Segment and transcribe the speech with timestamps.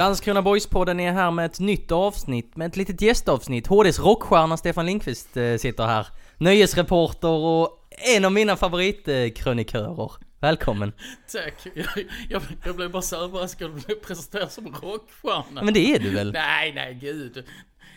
[0.00, 3.66] Landskrona Boys-podden är här med ett nytt avsnitt, med ett litet gästavsnitt.
[3.66, 6.06] HDs rockstjärna Stefan Lindqvist eh, sitter här.
[6.38, 10.12] Nöjesreporter och en av mina favoritkrönikörer.
[10.38, 10.92] Välkommen.
[11.32, 11.54] Tack.
[11.74, 11.86] Jag,
[12.28, 15.62] jag, jag blev bara så överraskad att bli presenterad som rockstjärna.
[15.62, 16.32] Men det är du väl?
[16.32, 17.44] Nej, nej, gud.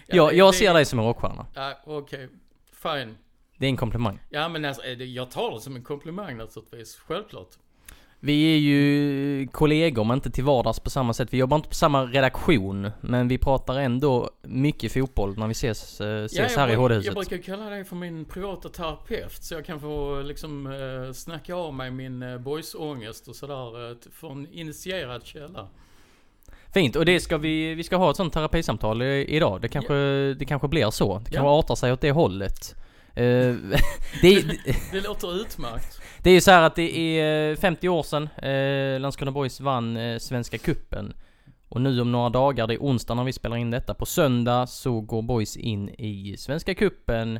[0.07, 1.45] Ja, jag jag det- ser dig som en rockstjärna.
[1.53, 2.29] Ja, okej.
[2.83, 3.17] Fine.
[3.57, 4.19] Det är en komplimang.
[4.29, 6.95] Ja, men alltså, jag tar det som en komplimang naturligtvis.
[7.07, 7.49] Självklart.
[8.25, 11.27] Vi är ju kollegor men inte till vardags på samma sätt.
[11.33, 12.91] Vi jobbar inte på samma redaktion.
[13.01, 17.05] Men vi pratar ändå mycket fotboll när vi ses, eh, ses Ja, här i HD-huset.
[17.05, 19.31] jag brukar kalla dig för min privata terapeut.
[19.43, 23.91] Så jag kan få liksom eh, snacka av mig min eh, boysångest och sådär.
[23.91, 25.67] Eh, från initierad källa.
[26.73, 29.61] Fint, och det ska vi, vi ska ha ett sånt terapisamtal idag.
[29.61, 29.93] Det kanske,
[30.39, 31.17] det kanske blir så.
[31.17, 31.59] Det kanske Ja.
[31.59, 32.75] artar sig åt det hållet.
[33.15, 36.01] Det, är- Det låter utmärkt.
[36.23, 39.97] Det är ju så här att det är 50 år sedan eh, Landskrona Boys vann
[39.97, 41.13] eh, Svenska Kuppen
[41.69, 44.67] Och nu om några dagar, det är onsdag när vi spelar in detta, på söndag
[44.67, 47.39] så går Boys in i Svenska Kuppen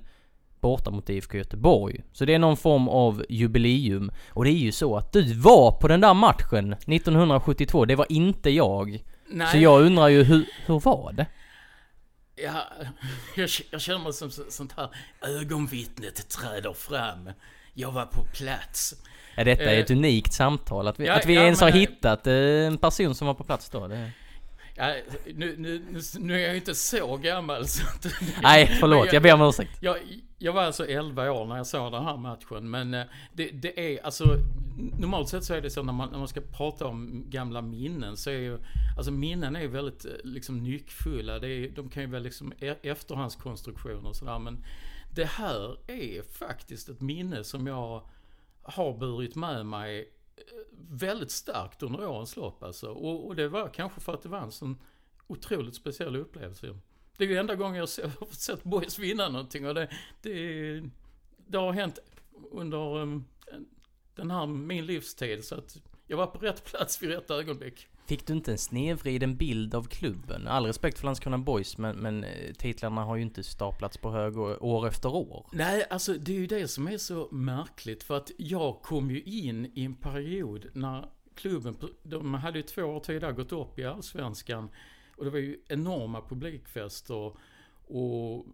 [0.61, 2.03] borta mot IFK Göteborg.
[2.13, 4.11] Så det är någon form av jubileum.
[4.29, 8.05] Och det är ju så att du var på den där matchen 1972, det var
[8.11, 9.03] inte jag.
[9.29, 9.47] Nej.
[9.51, 11.25] Så jag undrar ju hur, hur var det?
[12.35, 12.61] Ja,
[13.35, 14.89] jag, jag känner mig som så- sånt här
[15.41, 17.29] ögonvittnet träder fram.
[17.73, 18.95] Jag var på plats.
[19.35, 21.69] Ja, detta är Eh, ett unikt samtal, att vi, ja, att vi ja, ens har
[21.69, 23.87] men- hittat eh, en person som var på plats då.
[23.87, 24.11] Det...
[24.75, 24.95] Ja,
[25.33, 25.81] nu, nu,
[26.19, 28.05] nu, är jag ju inte så gammal så att,
[28.43, 29.71] Nej, förlåt, Men jag ber om ursäkt.
[29.79, 29.97] Jag,
[30.37, 33.03] jag var alltså 11 år när jag såg den här matchen, men eh,
[33.33, 34.37] det, det är alltså
[34.99, 38.17] Normalt sett så är det så när man, när man ska prata om gamla minnen
[38.17, 38.57] så är ju
[38.97, 41.39] Alltså minnen är ju väldigt eh, liksom nyckfulla.
[41.39, 44.63] Det är, de kan ju vara liksom e- efterhandskonstruktioner och sådär men
[45.15, 48.09] det här är faktiskt ett minne som jag
[48.61, 50.43] har burit med mig eh,
[50.89, 52.89] väldigt starkt under årens lopp alltså.
[52.91, 54.77] Och, och det var kanske för att det var en sån
[55.27, 56.79] otroligt speciell upplevelse.
[57.17, 57.81] Det är ju enda gången jag
[58.19, 59.89] har sett Boys vinna någonting och det,
[60.21, 60.83] det,
[61.37, 61.99] det har hänt
[62.51, 63.25] under um,
[64.15, 67.87] den här min livstid så att jag var på rätt plats vid rätt ögonblick.
[68.13, 70.47] Fick du inte en snedvriden bild av klubben?
[70.47, 74.37] All respekt för Landskrona Boys, men, men eh, titlarna har ju inte staplats på hög
[74.37, 75.45] år, år efter år.
[75.51, 79.21] Nej, alltså det är ju det som är så märkligt för att jag kom ju
[79.21, 83.85] in i en period när klubben, de hade ju två år tidigare gått upp i
[83.85, 84.69] Allsvenskan
[85.17, 87.31] och det var ju enorma publikfester
[87.87, 88.45] och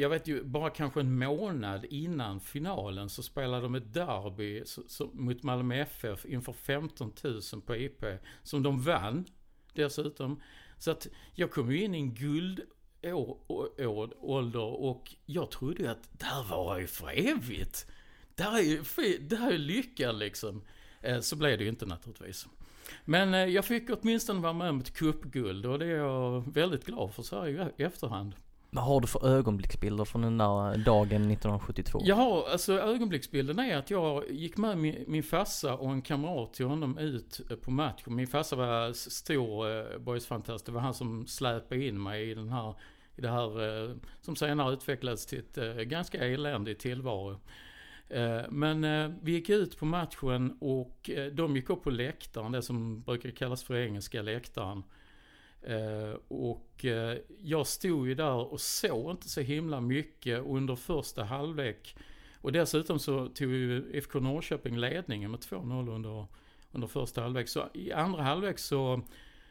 [0.00, 4.82] jag vet ju, bara kanske en månad innan finalen så spelade de ett derby så,
[4.88, 8.04] så, mot Malmö FF inför 15 000 på IP,
[8.42, 9.24] som de vann
[9.72, 10.40] dessutom.
[10.78, 12.60] Så att jag kom ju in i en guld
[13.02, 13.38] år,
[13.86, 17.86] år, ålder och jag trodde ju att det här var ju för evigt.
[18.34, 18.82] Det här är ju
[19.18, 20.62] det här är lycka liksom.
[21.00, 22.46] Eh, så blev det ju inte naturligtvis.
[23.04, 26.84] Men eh, jag fick åtminstone vara med om ett cupguld och det är jag väldigt
[26.84, 28.34] glad för så här i e-, efterhand.
[28.70, 32.00] Vad har du för ögonblicksbilder från den där dagen 1972?
[32.04, 36.54] Jag har, alltså ögonblicksbilden är att jag gick med min, min farsa och en kamrat
[36.54, 38.02] till honom ut eh, på match.
[38.06, 40.66] Min farsa var stor eh, boysfantast.
[40.66, 42.74] Det var han som släpade in mig i den här,
[43.16, 47.40] i det här, eh, som senare utvecklades till ett eh, ganska eländigt tillvaro.
[48.08, 52.62] Eh, men eh, vi gick ut på matchen och de gick upp på läktaren, det
[52.62, 54.82] som brukar kallas för engelska läktaren.
[55.68, 61.24] Eh, och eh, jag stod ju där och såg inte så himla mycket under första
[61.24, 61.96] halvlek.
[62.40, 66.26] Och dessutom så tog ju IFK Norrköping ledningen med 2-0 under,
[66.72, 67.48] under första halvlek.
[67.48, 69.02] Så i andra halvlek så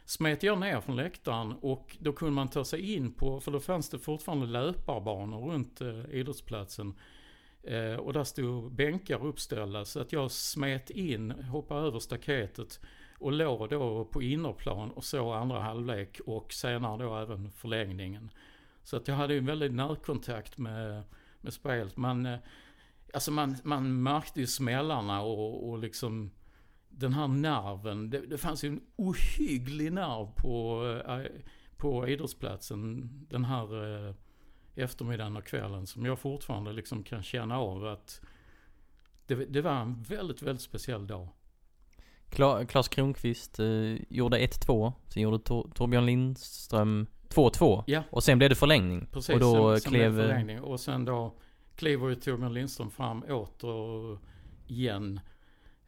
[0.06, 3.60] smet jag ner från läktaren och då kunde man ta sig in på, för då
[3.60, 6.94] fanns det fortfarande löparbanor runt eh, idrottsplatsen.
[8.00, 12.80] Och där stod bänkar uppställda så att jag smet in, hoppade över staketet
[13.20, 18.32] och låg då på innerplan och såg andra halvlek och senare då även förlängningen.
[18.84, 21.04] Så att jag hade ju en väldigt närkontakt med,
[21.42, 21.98] med spelet.
[21.98, 22.40] Man, eh,
[23.14, 26.32] alltså man, man märkte ju smällarna och, och liksom
[26.90, 28.10] den här nerven.
[28.10, 31.42] Det, det fanns ju en ohygglig nerv på, eh,
[31.78, 34.16] på idrottsplatsen den här eh,
[34.76, 38.22] eftermiddagen och kvällen som jag fortfarande liksom kan känna av att
[39.26, 41.28] det, det var en väldigt, väldigt speciell dag.
[42.30, 43.66] Kla- Klas Kronqvist eh,
[44.10, 44.94] gjorde 1-2.
[45.08, 47.84] Sen gjorde Tor- Torbjörn Lindström 2-2.
[47.88, 49.08] Ja, Och sen blev det förlängning.
[49.12, 49.34] precis.
[49.34, 50.16] och då sen, sen klev...
[50.16, 50.62] det förlängning.
[50.62, 51.34] Och sen då
[51.76, 54.18] kliver ju Torbjörn Lindström fram åter
[54.68, 55.20] igen.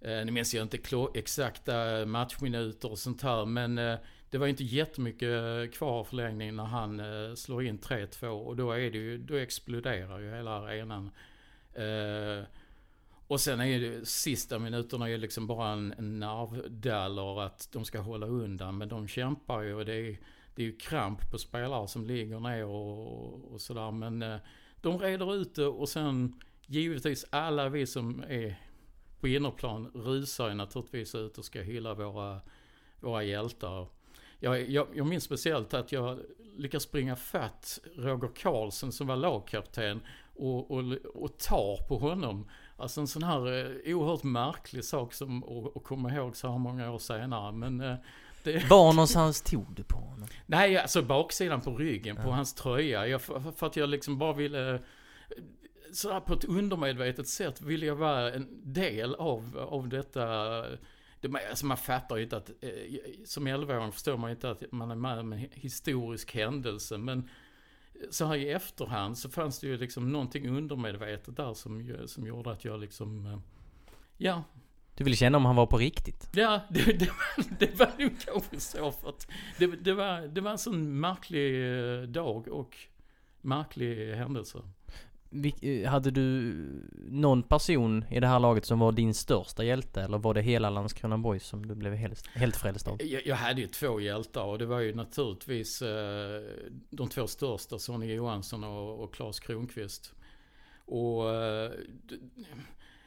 [0.02, 0.78] Eh, nu minns jag inte
[1.14, 3.46] exakta matchminuter och sånt här.
[3.46, 3.96] Men eh,
[4.30, 8.26] det var inte jättemycket kvar av förlängningen när han eh, slår in 3-2.
[8.28, 11.10] Och då är det ju, då exploderar ju hela arenan.
[11.74, 12.44] Eh,
[13.30, 18.00] och sen är det sista minuterna är liksom bara en, en nervdaller att de ska
[18.00, 18.78] hålla undan.
[18.78, 20.20] Men de kämpar ju och det är,
[20.56, 23.92] det är ju kramp på spelare som ligger ner och, och sådär.
[23.92, 24.38] Men eh,
[24.82, 28.56] de reder ut det och sen givetvis alla vi som är
[29.20, 32.42] på innerplan rusar ju naturligtvis ut och ska hylla våra,
[33.00, 33.88] våra hjältar.
[34.40, 36.20] Jag, jag, jag minns speciellt att jag
[36.58, 40.02] lyckas springa fatt Roger Karlsson som var lagkapten
[40.36, 40.84] och, och,
[41.14, 42.50] och tar på honom.
[42.80, 43.48] Alltså en sån här
[43.88, 45.44] eh, oerhört märklig sak som
[45.76, 47.52] att, komma ihåg så här många år senare.
[47.52, 47.96] Men eh,
[48.44, 50.28] det, Var någonstans tog du på honom?
[50.46, 52.32] Nej, alltså baksidan på ryggen på Ja.
[52.32, 53.08] hans tröja.
[53.08, 54.74] Jag, för, för att jag liksom bara ville...
[54.76, 54.80] eh,
[55.94, 60.26] Sådär på ett undermedvetet sätt ville jag vara en del av, av detta.
[61.22, 62.50] Det, alltså man fattar ju inte att,
[63.26, 66.98] som 11-åring förstår man ju inte att man är med om en historisk händelse.
[66.98, 67.30] Men
[68.10, 72.52] så här i efterhand så fanns det ju liksom någonting undermedvetet där som, som gjorde
[72.52, 73.40] att jag liksom, eh,
[74.18, 74.44] ja,
[74.96, 76.30] Du ville känna om han var på riktigt?
[76.34, 80.42] Ja, det, det, var, det var nog kanske så för att det, det, var, det
[80.42, 82.78] var en sån märklig eh, dag och
[83.42, 84.60] märklig händelse.
[85.62, 86.54] Eh, hade du
[87.10, 90.02] någon person i det här laget som var din största hjälte?
[90.02, 93.04] Eller var det hela Landskrona Boys som du blev helt, helt frälst av?
[93.04, 96.42] Jag, jag hade ju två hjältar och det var ju naturligtvis eh,
[96.90, 100.14] de två största, Sonny Johansson och, och Claes Kronqvist.
[100.86, 101.72] Och eh,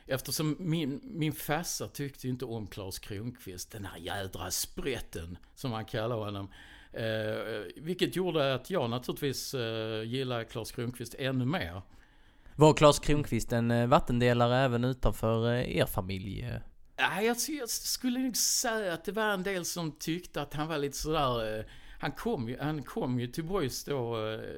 [0.07, 5.73] eftersom min, min farsa tyckte ju inte om Claes Kronqvist, den här jädra sprätten som
[5.73, 6.49] han kallar honom.
[6.93, 11.83] Eh, vilket gjorde att jag naturligtvis eh, gillade Claes Kronqvist ännu mer.
[12.57, 16.49] Var Klas Kronqvist en eh, vattendelare även utanför eh, er familj?
[16.99, 20.69] Nej, jag, jag skulle nog säga att det var en del som tyckte att han
[20.69, 21.59] var lite sådär...
[21.59, 21.65] Eh,
[21.99, 24.17] han kom ju, han kom ju till Boys då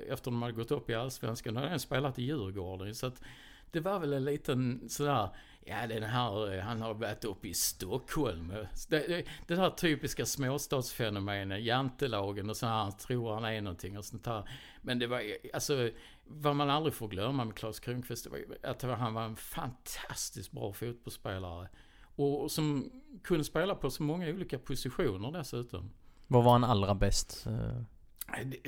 [0.09, 1.57] efter de hade gått upp i Allsvenskan.
[1.57, 2.95] Han hade han spelat i Djurgården.
[2.95, 3.23] Så att
[3.71, 5.29] det var väl en liten sådär...
[5.67, 8.49] Ja, den här, han har varit uppe i Stockholm.
[8.89, 13.99] Det, det, det där typiska småstadsfenomenet, jantelagen och så här, han tror han är någonting
[13.99, 14.49] och sånt där.
[14.83, 15.23] Men det var,
[15.55, 15.91] alltså,
[16.27, 18.27] vad man aldrig får glömma med Claes Kronqvist,
[18.63, 21.69] att han var en fantastiskt bra fotbollsspelare.
[22.17, 22.91] Och, som
[23.23, 25.91] kunde spela på så många olika positioner dessutom.
[26.27, 27.47] Var var han allra bäst?
[27.47, 27.83] eh?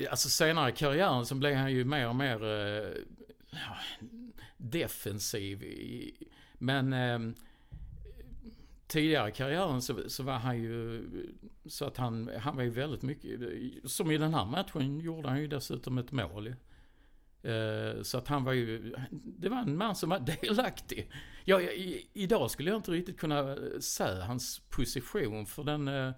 [0.09, 2.93] Alltså senare i karriären så blev han ju mer och mer eh,
[3.49, 3.77] ja,
[4.57, 5.63] defensiv.
[6.53, 7.19] Men eh,
[8.87, 11.05] tidigare i karriären så, så var han ju
[11.65, 13.39] så att han, han var ju väldigt mycket,
[13.85, 16.55] som i den här matchen gjorde han ju dessutom ett mål.
[17.43, 21.11] Eh, Så att han var ju, det var en man som var delaktig.
[21.45, 26.11] Ja, i, idag skulle jag inte riktigt kunna säga hans position för den, eh,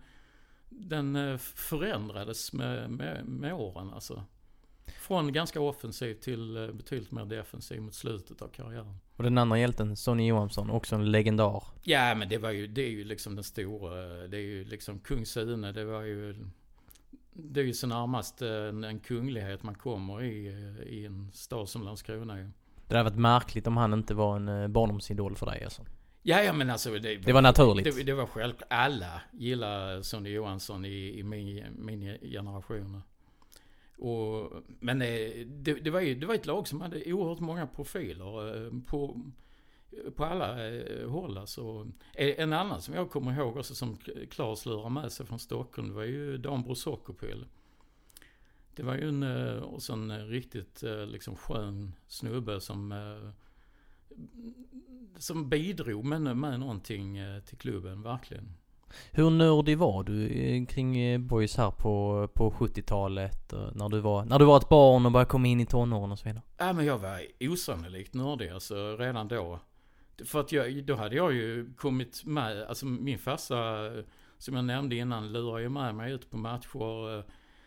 [0.70, 4.24] den eh, förändrades med, med, med åren alltså.
[5.00, 8.96] Från ganska offensiv till eh, betydligt mer defensiv mot slutet av karriären.
[9.16, 11.64] Och den andra hjälten, Sonny Johansson, också en legendar.
[11.84, 15.00] Ja men det var ju, det är ju liksom den stora, det är ju liksom
[15.00, 16.36] kung Sune, det var ju
[17.44, 20.48] Det är ju så närmast en, en kunglighet man kommer i,
[20.86, 22.50] i en stad som Landskrona ju.
[22.88, 25.86] Det hade varit märkligt om han inte var en eh, barndomsidol för dig alltså.
[26.24, 27.96] Ja, ja men alltså det, Det var naturligt.
[27.96, 28.72] Det, det var självklart.
[28.72, 33.02] Alla gillar Sonny Johansson i, i min, min generation.
[33.98, 37.68] Och, men eh, det, det, var ju, det var ett lag som hade oerhört många
[37.68, 39.22] profiler eh, på,
[40.16, 41.38] på alla eh, håll.
[41.38, 41.88] Alltså.
[42.16, 43.98] Eh, En annan som jag kommer ihåg också som
[44.30, 47.46] Claes lurar med sig från Stockholm det var ju Dambro Sockerpill.
[48.76, 52.94] Det var ju en, eh, också en eh, riktigt liksom skön snubbe som
[55.18, 58.54] som bidrog med, med någonting till klubben, verkligen.
[59.12, 63.54] Hur nördig var du kring boys här på, på 70-talet?
[63.54, 66.12] eh, När du, var, när du var ett barn och började komma in i tonåren
[66.12, 66.42] och så vidare?
[66.58, 69.60] Ja, men jag var osannolikt nördig alltså redan då.
[70.26, 73.92] För att jag, då hade jag ju kommit med, alltså min farsa,
[74.38, 77.24] som jag nämnde innan, lurade ju med mig ut på matcher.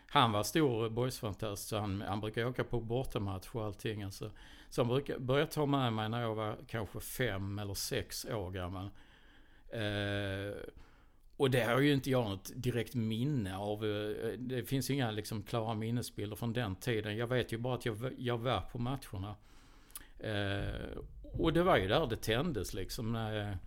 [0.07, 4.03] Han var stor boysfantast, så han, han brukade åka på bortamatcher och allting.
[4.03, 4.31] Alltså.
[4.69, 8.51] Så han brukade, började ta med mig när jag var kanske fem eller sex år
[8.51, 8.89] gammal.
[9.69, 10.57] Eh,
[11.37, 13.85] och det har ju inte jag något direkt minne av.
[13.85, 17.17] Eh, det finns inga liksom klara minnesbilder från den tiden.
[17.17, 19.35] Jag vet ju bara att jag, jag var på matcherna.
[20.23, 20.97] Eh,
[21.33, 23.11] och det var ju där det tändes liksom.
[23.11, 23.57] När,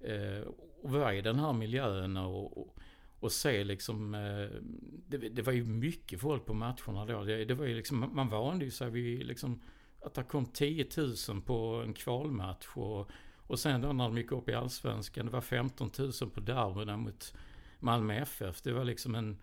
[0.00, 0.48] eh,
[0.82, 2.76] och var i den här miljön och, och,
[3.20, 4.60] och se liksom, eh,
[5.06, 7.24] det, det, var ju mycket folk på matcherna då.
[7.24, 9.60] Det, det var ju liksom, man vande ju sig vid liksom,
[10.02, 10.86] att det kom 10
[11.28, 13.10] 000 på en kvalmatch och,
[13.46, 16.96] och sen då när de gick upp i Allsvenskan, det var 15 000 på derbyna
[16.96, 17.34] mot
[17.78, 18.62] Malmö FF.
[18.62, 19.38] Det var liksom en,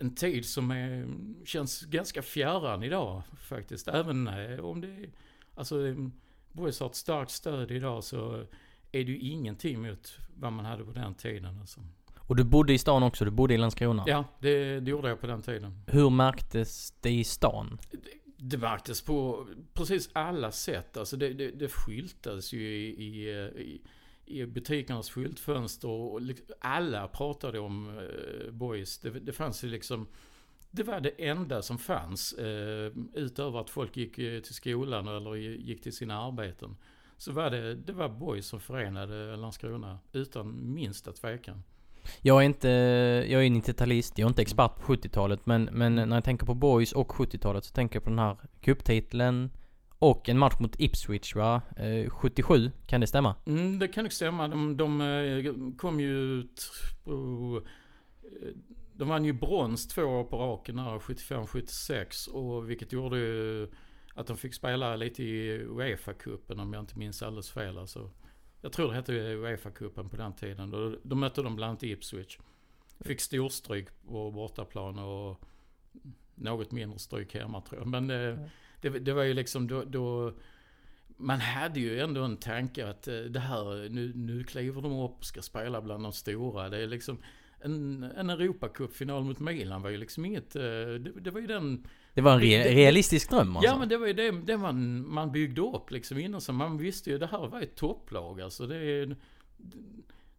[0.00, 1.08] en tid som är,
[1.44, 3.88] känns ganska fjärran idag faktiskt.
[3.88, 5.06] Även eh, om det,
[5.54, 5.94] alltså
[6.52, 8.46] Boys har ett starkt stöd idag så
[8.92, 11.80] är det ju ingenting mot vad man hade på den tiden alltså.
[12.26, 13.24] Och du bodde i stan också?
[13.24, 14.04] Du bodde i Landskrona?
[14.06, 15.82] Ja, det, det gjorde jag på den tiden.
[15.86, 17.78] Hur märktes det i stan?
[17.90, 17.98] Det,
[18.36, 20.96] det märktes på precis alla sätt.
[20.96, 23.80] Alltså det, det, det skyltades ju i, i, i,
[24.24, 28.98] i butikernas skyltfönster och liksom, alla pratade om uh, boys.
[28.98, 30.06] Det, det fanns ju liksom
[30.74, 35.34] det var det enda som fanns eh, utöver att folk gick eh, till skolan eller
[35.36, 36.76] gick till sina arbeten.
[37.16, 41.62] Så var det, det var boys som förenade Landskrona utan minsta tvekan.
[42.20, 42.68] Jag är inte,
[43.28, 46.54] jag är 90-talist, jag är inte expert på 70-talet men, men när jag tänker på
[46.54, 49.50] boys och 70-talet så tänker jag på den här cuptiteln
[49.98, 51.62] och en match mot Ipswich va?
[51.76, 53.34] Eh, 77, kan det stämma?
[53.46, 54.48] Mm, det kan nog stämma.
[54.48, 56.70] De, de eh, kom ju ut
[57.04, 57.62] på,
[58.22, 58.48] eh,
[58.96, 63.68] De vann ju brons två år på raken här, 75-76 och vilket gjorde ju
[64.14, 67.78] att de fick spela lite i Uefa-cupen om jag inte minns alldeles fel.
[67.78, 68.10] Alltså,
[68.60, 70.70] jag tror det hette Uefa-cupen på den tiden.
[70.70, 72.38] Då, då mötte de bland annat Ipswich.
[73.00, 75.40] Fick storstryk på bortaplan och
[76.34, 77.88] något mindre stryk hemma tror jag.
[77.88, 80.32] Men det, det, det var ju liksom då, då,
[81.16, 85.18] Man hade ju ändå en tanke att eh, det här, nu, nu kliver de upp
[85.18, 86.68] och ska spela bland de stora.
[86.68, 87.18] Det är liksom
[87.64, 91.86] en, en Europacup-final mot Milan var ju liksom inget, eh, det, det var ju den
[92.14, 93.70] det var en re realistisk dröm alltså.
[93.70, 96.40] Ja men det var ju det, det man, man byggde upp liksom innan.
[96.40, 98.66] Så man visste ju det här var ett topplag alltså.
[98.66, 99.06] Det,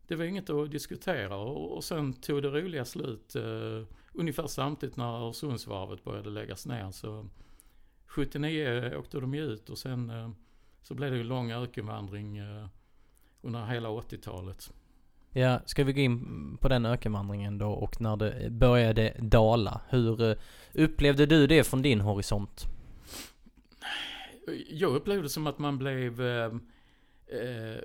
[0.07, 1.37] det var inget att diskutera.
[1.37, 6.91] Och, och sen tog det roliga slut uh, ungefär samtidigt när Öresundsvarvet började läggas ner.
[6.91, 7.29] Så
[8.05, 10.29] 79 åkte de ju ut och sen uh,
[10.81, 12.67] så blev det ju lång ökenvandring uh,
[13.41, 14.73] under hela 80-talet.
[15.37, 19.81] Ja, ska vi gå in på den ökenvandringen då och när det började dala.
[19.89, 20.35] Hur eh,
[20.73, 22.65] upplevde du det från din horisont?
[24.69, 26.21] Jag upplevde det som att man blev...
[26.21, 26.45] Eh,
[27.27, 27.83] eh,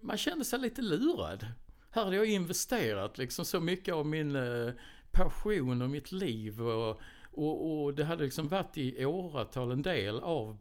[0.00, 1.46] man kände sig lite lurad.
[1.90, 4.72] Här hade jag investerat liksom så mycket av min eh,
[5.10, 7.00] passion och mitt liv och
[7.36, 10.56] och, och, det hade liksom varit i åratal en del av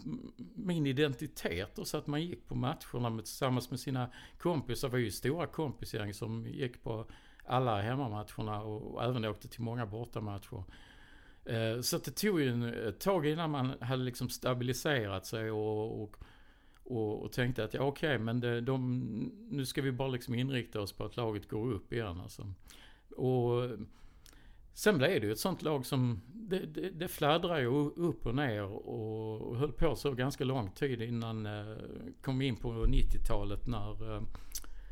[0.56, 1.80] min identitet.
[1.80, 4.88] Och så att man gick på matcherna med, tillsammans med sina kompisar.
[4.88, 7.06] Det var ju stora kompisgäng som gick på
[7.46, 10.64] alla hemmamatcherna och, och även åkte till många bortamatcher.
[11.46, 16.02] Eh, så det tog ju en, ett tag innan man hade liksom stabiliserat sig och,
[16.04, 16.16] och,
[16.84, 19.00] och, och tänkte att ja okej okay, men det, de,
[19.50, 22.54] nu ska vi bara liksom inrikta oss på att laget går upp igen alltså.
[23.16, 23.70] Och
[24.76, 28.36] Sen blev det ju ett sånt lag som, det, det, det fladdrar ju upp och
[28.36, 31.78] ner och, och höll på så ganska lång tid innan eh,
[32.22, 34.24] kom in på 90-talet när eh,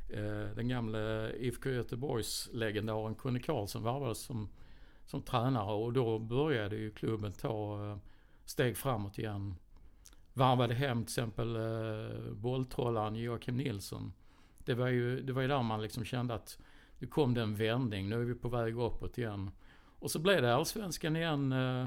[0.09, 4.49] eh, den gamla IFK Göteborgs legendaren Conny Karlsson varvades som,
[5.05, 7.97] som tränare och då började ju klubben ta eh,
[8.45, 9.55] steg framåt igen.
[10.33, 14.13] Varvade hem till exempel eh, bolltrollaren Joakim Nilsson.
[14.57, 16.59] Det var ju, det var ju där man liksom kände att
[16.99, 19.51] nu kom det en vändning, nu är vi på väg uppåt igen.
[20.03, 21.51] Och så blev det allsvenskan igen.
[21.51, 21.85] Eh,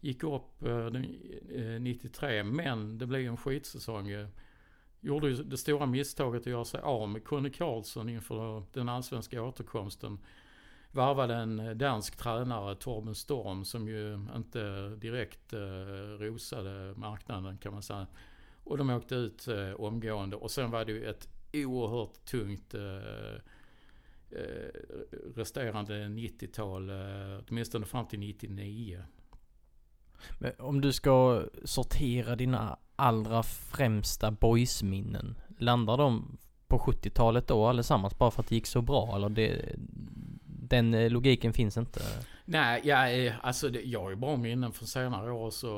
[0.00, 0.90] gick upp eh,
[1.80, 4.26] 93 eh, men det blev en skitsäsong.
[5.00, 9.42] Gjorde ju det stora misstaget att göra sig av med Conny Karlsson inför den allsvenska
[9.42, 10.18] återkomsten.
[10.92, 15.52] Varvade en dansk tränare, Torben Storm, som ju inte direkt
[16.18, 18.06] rosade marknaden kan man säga.
[18.64, 20.36] Och de åkte ut omgående.
[20.36, 23.40] Och sen var det ju ett oerhört tungt Eh,
[25.34, 29.02] resterande 90-tal, eh, åtminstone fram till 99.
[30.38, 38.18] Men om du ska sortera dina allra främsta boysminnen, landar de på 70-talet då allesammans
[38.18, 39.16] bara för att det gick så bra?
[39.16, 39.76] Eller det,
[40.44, 42.00] den eh, logiken finns inte?
[42.44, 45.68] Nej, ja, alltså det, jag har ju bra minnen från senare år så,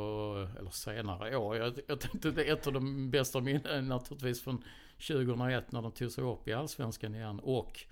[0.59, 1.57] eller senare år.
[1.57, 4.65] Jag, jag tänkte ett av de bästa minnen naturligtvis från
[5.09, 7.85] 2001 när de tog sig upp i Allsvenskan igen och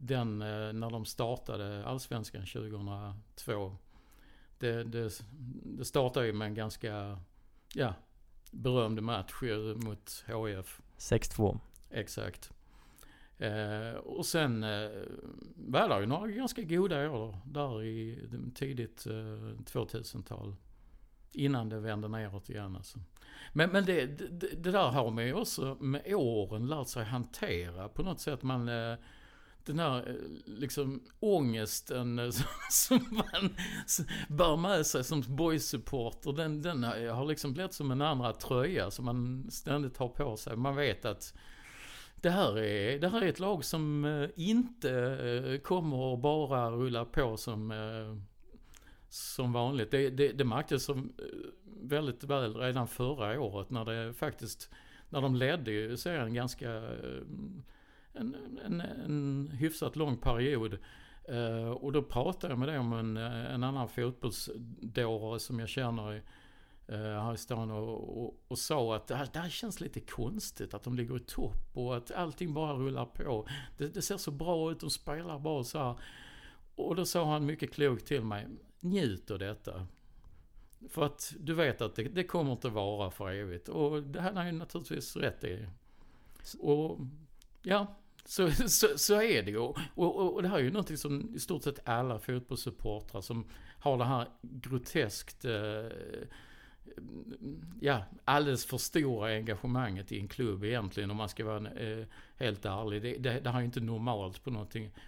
[0.00, 3.76] den eh, när de startade Allsvenskan 2002.
[4.58, 5.22] Det, det,
[5.64, 7.18] det startade ju med en ganska,
[7.74, 7.94] ja,
[8.50, 9.42] berömd match
[9.76, 10.80] mot HIF.
[10.98, 11.58] 6-2.
[11.90, 12.52] Exakt.
[13.38, 14.90] Eh, och sen eh,
[15.56, 20.56] var det ju några ganska goda år där i tidigt eh, 2000-tal.
[21.32, 22.98] Innan det vände neråt igen alltså.
[23.52, 27.88] Men, men det, det, det där har man ju också med åren lärt sig hantera
[27.88, 28.42] på något sätt.
[28.42, 28.98] Man, eh,
[29.66, 30.14] den här eh,
[30.44, 33.56] liksom ångesten eh, som, som man
[34.28, 36.32] bär med sig som boysupporter.
[36.32, 40.56] den, den har liksom blivit som en andra tröja som man ständigt har på sig.
[40.56, 41.34] Man vet att
[42.14, 47.04] det här är, det här är ett lag som eh, inte kommer att bara rulla
[47.04, 47.72] på som,
[49.08, 49.90] som vanligt.
[49.90, 51.12] Det, det, det märktes som
[51.82, 54.70] väldigt väl redan förra året när det faktiskt,
[55.08, 56.82] när de ledde ju serien ganska,
[58.12, 60.78] en, en, en hyfsat lång period.
[61.30, 66.14] Uh, och då pratade jag med dem om en, en annan fotbollsdåre som jag känner
[66.14, 66.22] i,
[66.90, 70.00] eh, här i stan och, och, och sa att det här, det här känns lite
[70.00, 73.48] konstigt att de ligger i topp och att allting bara rullar på.
[73.78, 75.94] Det, det ser så bra ut, de spelar bra och så här.
[76.74, 78.46] Och då sa han mycket klokt till mig,
[78.80, 79.86] njut av detta.
[80.88, 83.68] För att du vet att det, det kommer inte vara för evigt.
[83.68, 85.66] Och det hade han ju naturligtvis rätt i.
[86.58, 86.98] Och
[87.62, 89.58] ja, så, så, så är det ju.
[89.58, 93.44] Och, och, och det här är ju någonting som i stort sett alla fotbollssupportrar som
[93.78, 95.52] har det här groteskt, eh,
[97.80, 102.64] ja, alldeles för stora engagemanget i en klubb egentligen om man ska vara eh, helt
[102.64, 103.02] ärlig.
[103.02, 104.66] Det, det, det här är ju inte normalt på,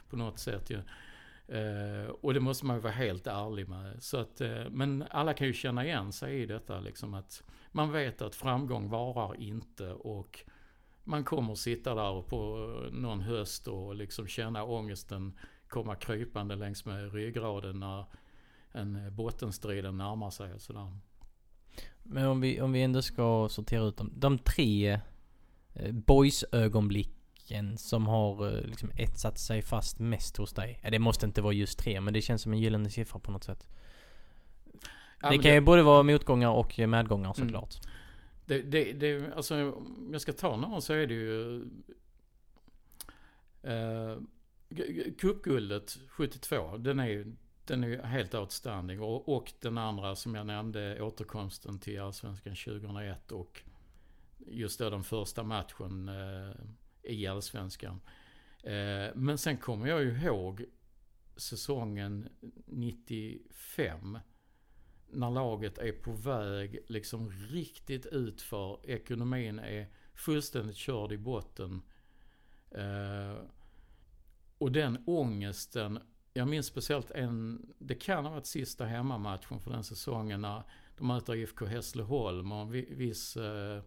[0.09, 0.79] på något sätt ju.
[1.49, 4.03] Eh, och det måste man ju vara helt ärlig med.
[4.03, 7.43] Så att, eh, men alla kan ju känna igen sig i detta liksom att
[7.73, 10.45] man vet att framgång varar inte och
[11.05, 12.57] man kommer sitta där på
[12.93, 18.05] någon höst och liksom känna ångesten komma krypande längs med ryggraden när
[18.73, 20.97] en bottenstriden närmar sig och sådär.
[22.03, 24.13] Men om vi, om vi ändå ska sortera ut dem.
[24.17, 25.01] De tre
[25.75, 30.81] eh, boys-ögonblicken som har eh, liksom etsat sig fast mest hos dig.
[30.83, 33.33] Ja, det måste inte vara just tre, men det känns som en gyllene siffra på
[33.33, 33.69] något sätt.
[35.23, 37.55] Ja, det kan ju både vara motgångar och medgångar Mm.
[38.47, 41.63] Det, det, det, alltså om jag ska ta någon så är det ju...
[43.63, 44.19] Eh,
[45.19, 49.01] Cupguldet 72, den är ju den är helt outstanding.
[49.01, 53.63] Och, och den andra som jag nämnde, återkomsten till Allsvenskan 2001 och
[54.39, 56.55] just då den första matchen eh,
[57.03, 58.01] i Allsvenskan.
[58.63, 60.65] Eh, men sen kommer jag ju ihåg
[61.37, 62.29] säsongen
[62.67, 64.19] 95
[65.13, 68.91] när laget är på väg liksom riktigt utför.
[68.91, 71.83] Ekonomin är fullständigt körd i botten.
[72.71, 73.45] Eh,
[74.59, 75.99] och den ångesten,
[76.33, 80.63] jag minns speciellt en, det kan ha varit sista hemmamatchen för den säsongen när
[80.99, 83.83] de möter IFK Hässleholm och en viss eh,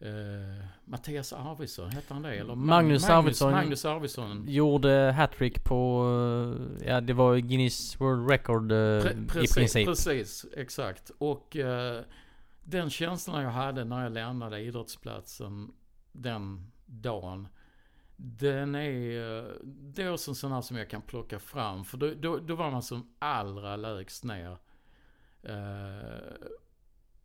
[0.00, 2.34] eh, Mattias Arvidsson, hette han det?
[2.36, 3.52] Eller Mag- Magnus Arvidsson.
[3.52, 4.44] Magnus Arvidsson.
[4.48, 6.02] Gjorde hattrick på,
[6.80, 9.86] eh, ja det var Guinness World Record eh, Pre- i precis, princip.
[9.86, 11.10] Precis, exakt.
[11.18, 11.56] Och
[12.64, 15.72] den känslan jag hade när jag lämnade idrottsplatsen
[16.12, 17.48] den dagen.
[18.16, 21.84] Den är, det är också en sån här som jag kan plocka fram.
[21.84, 24.56] För då, då, då var man som allra lägst ner.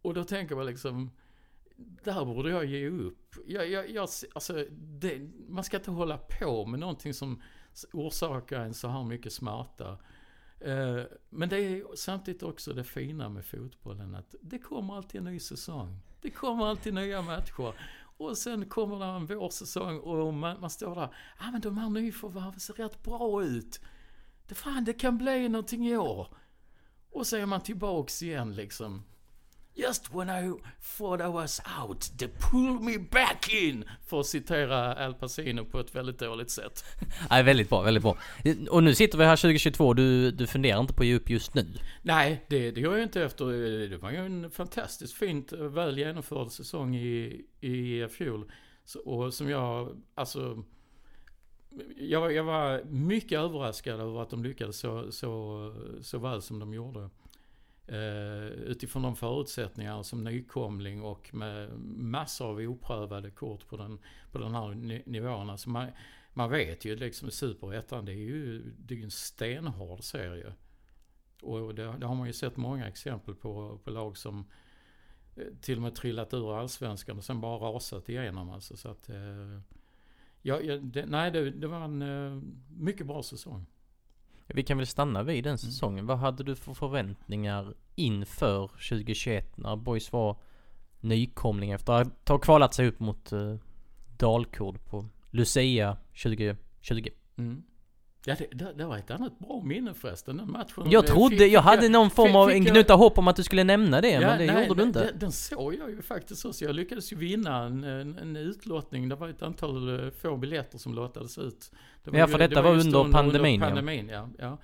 [0.01, 1.11] Och då tänker man liksom,
[2.03, 3.35] där borde jag ge upp.
[3.47, 7.41] Jag, jag, jag, alltså, det, man ska inte hålla på med någonting som
[7.93, 9.97] orsakar en så här mycket smärta.
[10.59, 15.25] Eh, Men det är samtidigt också det fina med fotbollen att det kommer alltid en
[15.25, 15.99] ny säsong.
[16.21, 17.73] Det kommer alltid nya matcher.
[18.17, 21.01] Och sen kommer det en vårsäsong och man, man står där.
[21.01, 23.79] Ja ah, men de här nyförvärven ser rätt bra ut.
[24.47, 26.27] Det, fan, det kan bli någonting i år.
[27.11, 29.03] Och så är man tillbaks igen liksom.
[29.75, 30.53] Just when I
[30.97, 33.85] thought I was out, they pulled me back in.
[34.05, 36.83] För att citera Al Pacino på ett väldigt dåligt sätt.
[37.29, 38.17] Nej, väldigt bra, väldigt bra.
[38.69, 41.53] Och nu sitter vi här 2022, du, du funderar inte på att ge upp just
[41.53, 41.67] nu?
[42.01, 43.45] Nej, det, det gör jag inte efter.
[43.89, 48.51] Det var ju en fantastiskt fint, väl genomförd säsong i, i fjol.
[48.85, 50.63] Så, och som jag, alltså...
[51.97, 56.73] Jag, jag var mycket överraskad över att de lyckades så, så, så väl som de
[56.73, 57.09] gjorde.
[57.91, 63.99] Eh, utifrån de förutsättningar som nykomling och med massor av oprövade kort på den,
[64.31, 64.73] på den här
[65.09, 65.49] nivån.
[65.49, 65.87] Alltså man,
[66.33, 70.53] man vet ju liksom Superettan, det är ju det är en stenhård serie.
[71.41, 74.45] Och det, det har man ju sett många exempel på, på lag som
[75.35, 78.77] eh, till och med trillat ur allsvenskan och sen bara rasat igenom alltså.
[78.77, 79.59] Så att, eh,
[80.41, 83.65] ja, ja, det, nej, det, det var en mycket bra säsong.
[84.47, 86.05] Vi kan väl stanna vid den säsongen.
[86.05, 90.37] Vad hade du för förväntningar inför 2021 när Boys var
[90.99, 93.55] nykomling efter att ha kvalat sig upp mot uh,
[94.17, 97.09] Dalkurd på Lucia 2020?
[97.37, 97.63] Mm.
[98.25, 100.91] Ja, det, det, det var ett annat bra minne förresten, den matchen.
[100.91, 103.63] Jag trodde, Fick- jag hade någon form av en gnutta hopp om att du skulle
[103.63, 105.03] nämna det, men det nej, gjorde du inte.
[105.05, 106.65] Den, den såg jag ju faktiskt också.
[106.65, 109.09] Jag lyckades ju vinna en, en, en utlottning.
[109.09, 111.71] Det var ett antal eh, få biljetter som lottades ut.
[112.03, 113.65] Det Ja, ju- för det detta var just under pandemin, ja.
[113.67, 114.29] pandemin, ja.
[114.39, 114.57] ja.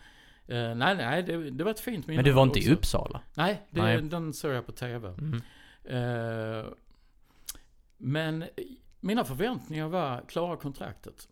[0.55, 2.17] Eh, nej, nej, det, det var ett fint minne.
[2.17, 2.73] Men du var inte i också.
[2.73, 3.21] Uppsala?
[3.33, 4.01] Nej, det, Nej.
[4.01, 5.07] den såg jag på TV.
[5.07, 5.41] Mm.
[5.83, 6.65] Eh,
[7.97, 8.43] men
[8.99, 11.27] mina förväntningar var klara kontraktet.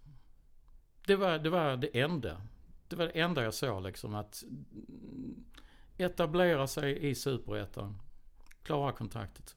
[1.07, 2.41] Det var, det var det enda.
[2.87, 4.43] Det var det enda jag såg liksom att
[5.97, 7.97] etablera sig i superettan.
[8.63, 9.55] Klara kontraktet.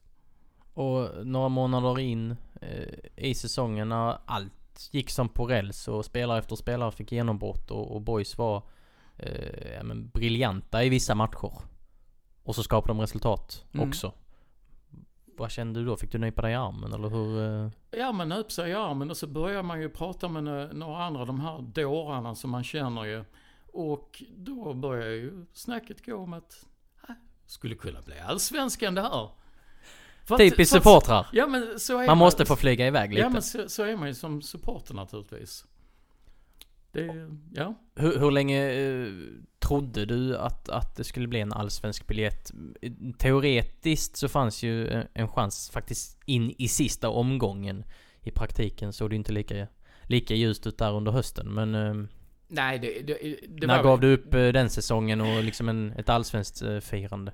[0.73, 6.39] Och några månader in eh, i säsongen när allt gick som på räls och spelare
[6.39, 8.63] efter spelare fick genombrott och, och boys var
[9.17, 11.51] eh, ja, men briljanta i vissa matcher.
[12.43, 13.89] Och så skapade de resultat Mm.
[13.89, 14.13] också.
[15.39, 15.97] Vad kände du då?
[15.97, 17.63] Fick du nypa dig i armen eller hur?
[17.65, 17.71] Eh?
[17.91, 21.03] Ja, man nöp sig i armen och så börjar man ju prata med nå- några
[21.03, 23.23] andra, de här dårarna som man känner ju.
[23.73, 26.65] Och då börjar ju snacket gå om att
[27.09, 29.29] äh, skulle kunna bli allsvenskan det här.
[30.37, 31.27] Typiskt supportrar.
[31.33, 33.21] Ja men så är Man måste få flyga iväg lite.
[33.21, 35.65] Ja men så, så är man ju som supporter naturligtvis.
[36.91, 37.75] Det, ja.
[37.95, 39.13] Hur, hur länge eh,
[39.59, 42.51] trodde du att, att det skulle bli en allsvensk biljett?
[43.17, 47.83] Teoretiskt så fanns ju en, chans faktiskt in i sista omgången.
[48.21, 49.67] I praktiken såg det inte lika,
[50.03, 52.09] lika ljust ut där under hösten men eh,
[52.51, 53.83] Nej det, det, det när var...
[53.83, 57.31] gav du upp eh, den säsongen och liksom en, ett allsvenskt eh, firande?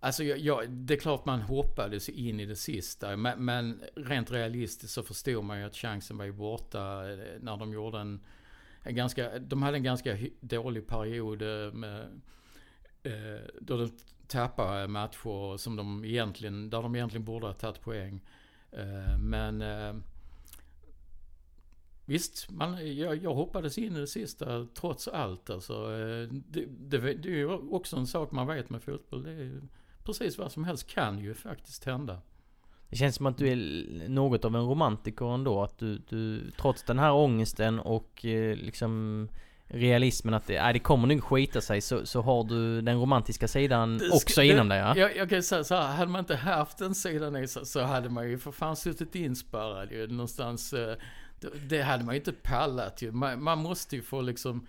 [0.00, 3.16] Alltså jag, jag, det är klart man hoppades in i det sista.
[3.16, 7.56] Men, men rent realistiskt så förstod man ju att chansen var ju borta eh, när
[7.56, 8.20] de gjorde en
[8.94, 12.20] ganska, de hade en ganska dålig period eh, med,
[13.02, 13.90] eh, då de
[14.26, 18.20] tappade eh, matcher som de egentligen, där de egentligen borde ha tagit poäng.
[18.72, 19.94] Eh, men eh,
[22.08, 25.72] Visst, man, jag, jag hoppades in i det sista trots allt alltså.
[25.72, 29.22] Eh, Det, det, det är ju också en sak man vet med fotboll.
[29.22, 29.62] Det är
[30.04, 32.20] precis vad som helst kan ju faktiskt hända.
[32.90, 33.56] Det känns som att du är
[34.08, 35.62] något av en romantiker ändå.
[35.62, 39.28] Att du, du trots den här ångesten och eh, liksom
[39.68, 43.48] realismen att det, äh, det kommer nog skita sig så, så har du den romantiska
[43.48, 44.96] sidan Det också inom dig ja?
[44.96, 47.82] Jag, jag kan säga så här, hade man inte haft den sidan i sig så
[47.82, 50.72] hade man ju för fan suttit inspärrad ju någonstans.
[50.72, 50.94] eh,
[51.40, 53.12] Det, det hade man ju inte pallat ju.
[53.12, 54.66] Man, man måste ju få liksom,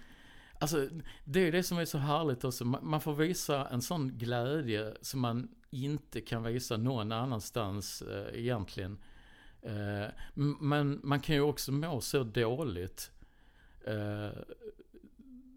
[0.59, 0.89] alltså
[1.23, 2.65] det är det som är så härligt också.
[2.65, 8.97] Man, får visa en sån glädje som man inte kan visa någon annanstans eh, egentligen.
[9.61, 10.05] Eh,
[10.59, 13.11] men man kan ju också må så dåligt.
[13.87, 14.39] Eh,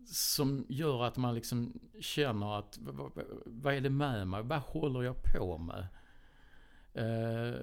[0.07, 3.13] som gör att man liksom känner att vad,
[3.47, 4.43] vad är det med mig?
[4.43, 5.87] Vad håller jag på med?
[6.95, 7.61] Eh,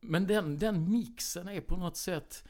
[0.00, 2.44] men den, den mixen är på något sätt,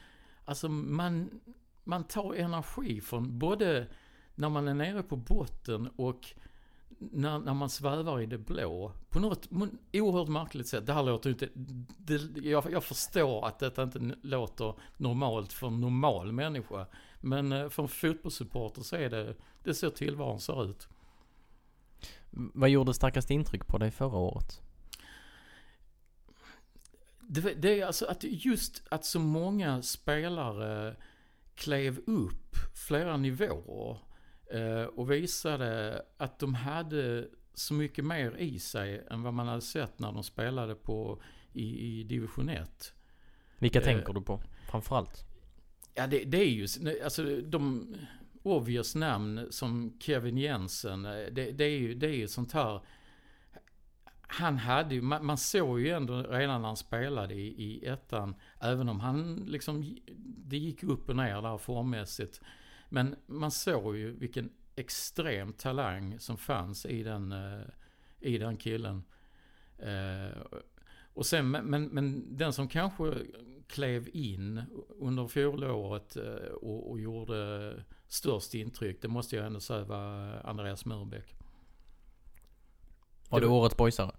[0.45, 1.39] alltså man,
[1.87, 3.87] man tar energi från både
[4.35, 6.33] när man är nere på botten och
[6.99, 8.91] när, när man svävar i det blå.
[9.09, 9.47] På något
[9.93, 10.85] oerhört märkligt sätt.
[10.85, 11.49] Det här låter inte...
[11.97, 16.85] Det, jag, jag förstår att detta inte låter normalt för en normal människa.
[17.21, 20.87] Men eh, för en fotbollssupporter så är det, det så tillvaron ser ut.
[22.29, 24.61] Vad gjorde starkast intryck på dig förra året?
[27.21, 30.95] Det, det är alltså att just att så många spelare
[31.57, 32.55] klev upp
[32.87, 33.97] flera nivåer
[34.53, 39.61] eh, och visade att de hade så mycket mer i sig än vad man hade
[39.61, 41.21] sett när de spelade på
[41.53, 42.93] i, i division 1.
[43.57, 44.41] Vilka Eh, tänker du på?
[44.71, 45.25] Framförallt?
[45.95, 46.67] Ja, det, det är ju,
[47.03, 47.95] alltså de
[48.43, 52.81] obvious namn som Kevin Jensen, eh, det, det är ju, det är ju sånt här.
[54.27, 58.35] Han hade ju, man, man såg ju ändå redan när han spelade i, i ettan,
[58.59, 62.41] även om han liksom, det gick upp och ner där formmässigt.
[62.89, 67.65] Men man såg ju vilken extrem talang som fanns i den, eh,
[68.19, 69.03] i den killen.
[69.77, 70.41] Eh,
[71.13, 73.13] och sen, men, men, den som kanske
[73.67, 74.61] klev in
[74.99, 77.73] under fjolåret eh, och, och gjorde
[78.07, 81.35] störst intryck, det måste jag ändå säga var Andreas Murbeck.
[83.29, 84.11] Var det årets boysare?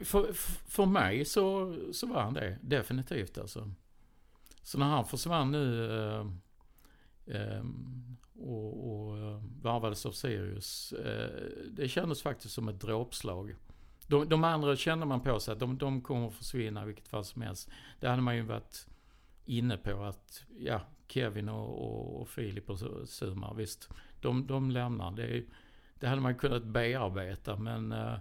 [0.00, 0.32] För,
[0.68, 3.70] för mig så, så var han det, definitivt alltså.
[4.62, 6.26] Så när han försvann nu eh,
[7.26, 7.64] eh,
[8.38, 11.30] och, och eh, varvades av Sirius, eh,
[11.70, 13.54] det kändes faktiskt som ett dråpslag.
[14.06, 17.24] De, de andra kände man på sig att de, de kommer att försvinna vilket fall
[17.24, 17.70] som helst.
[18.00, 18.86] Det hade man ju varit
[19.44, 23.88] inne på att, ja, Kevin och, och, och Filip och Sumar, visst,
[24.20, 25.10] de, de lämnar.
[25.10, 25.44] Det,
[26.00, 28.14] det hade man kunnat bearbeta men eh,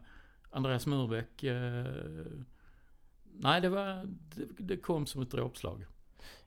[0.58, 1.86] Andreas Murbeck, eh,
[3.40, 4.04] nej det var,
[4.36, 5.86] det, det kom som ett dråpslag.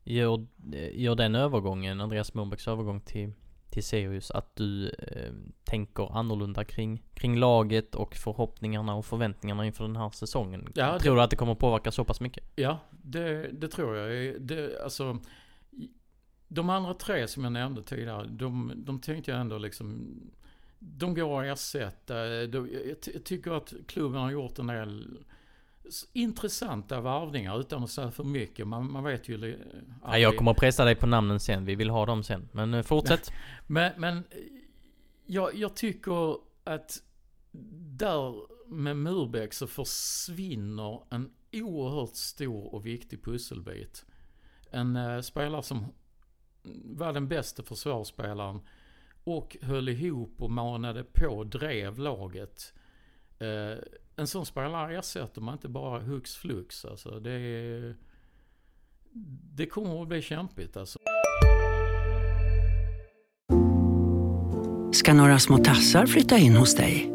[0.04, 0.46] Gör,
[0.92, 3.32] gör den övergången, Andreas Morbäcks övergång till,
[3.70, 5.32] till Sirius att du eh,
[5.64, 10.72] tänker annorlunda kring, kring laget och förhoppningarna och förväntningarna inför den här säsongen?
[10.74, 12.52] Ja, Tror du att det kommer påverka så pass mycket?
[12.56, 14.42] Ja, det, det tror jag.
[14.42, 15.18] Det, alltså,
[16.48, 20.20] de andra tre som jag nämnde tidigare, de, de tänkte jag ändå liksom...
[20.82, 22.46] De går att ersätta.
[22.46, 25.18] De, jag, tycker att klubben har gjort en del
[26.12, 28.66] intressanta varvningar utan att säga för mycket.
[28.66, 29.58] Man, man vet ju...
[30.04, 31.64] Ja, jag kommer att pressa dig på namnen sen.
[31.64, 32.48] Vi vill ha dem sen.
[32.52, 33.32] Men eh, fortsätt.
[33.66, 34.24] men, men
[35.26, 37.02] jag, jag tycker att
[37.98, 38.34] där
[38.68, 44.04] med Murbeck så försvinner en oerhört stor och viktig pusselbit.
[44.70, 45.86] En uh, spelare som
[46.84, 48.60] var den bästa försvarsspelaren
[49.24, 52.72] och höll ihop och manade på, drev laget.
[53.38, 53.78] Eh,
[54.16, 56.84] en sån spelare ersätter man inte bara hux flux.
[56.84, 57.94] Alltså det,
[59.54, 60.98] det kommer att bli kämpigt alltså.
[64.92, 67.10] Ska några små tassar flytta in hos dig?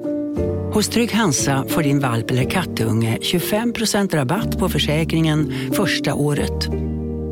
[0.73, 6.67] Hos Trygg Hansa får din valp eller kattunge 25% rabatt på försäkringen första året.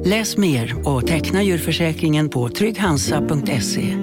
[0.06, 4.03] Läs mer och teckna djurförsäkringen på trygghansa.se.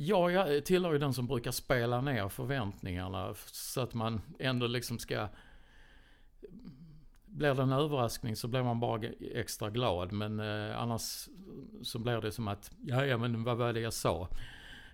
[0.00, 4.98] ja, jag tillhör ju den som brukar spela ner förväntningarna så att man ändå liksom
[4.98, 5.28] ska
[7.26, 9.02] blir det en överraskning så blir man bara
[9.34, 10.12] extra glad.
[10.12, 11.28] Men eh, annars
[11.82, 14.28] så blir det som att, ja ja men vad var det jag sa?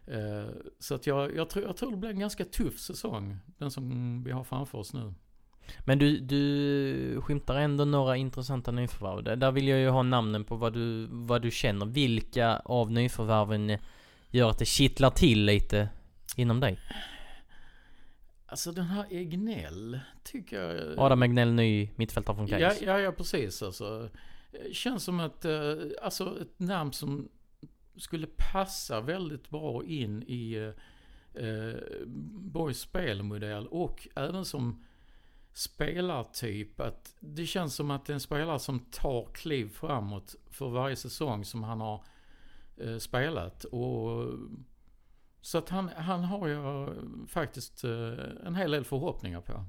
[0.06, 3.36] Eh, så att jag, jag, tror, jag tror det blir en ganska tuff säsong.
[3.58, 5.14] Den som vi har framför oss nu.
[5.84, 9.38] Men du, du skymtar ändå några intressanta nyförvärv.
[9.38, 11.86] Där vill jag ju ha namnen på vad du, vad du känner.
[11.86, 13.78] Vilka av nyförvärven
[14.36, 15.88] gör att det kittlar till lite
[16.36, 16.78] inom dig?
[18.46, 20.98] Alltså den här Egnell tycker jag...
[20.98, 22.80] Adam Egnell, ny mittfältare från Gais.
[22.80, 24.08] Ja, ja, ja, precis alltså.
[24.72, 27.28] Känns som ett, eh, alltså ett namn som
[27.96, 30.72] skulle passa väldigt bra in i
[31.34, 31.80] eh,
[32.34, 34.84] Borgs spelmodell och även som
[35.52, 36.80] spelartyp.
[36.80, 40.96] Att det känns som att det är en spelare som tar kliv framåt för varje
[40.96, 42.04] säsong som han har
[42.80, 43.64] eh, spelat.
[43.64, 44.24] Och
[45.40, 46.94] så att han, han har jag
[47.28, 49.64] faktiskt eh, en hel del förhoppningar på.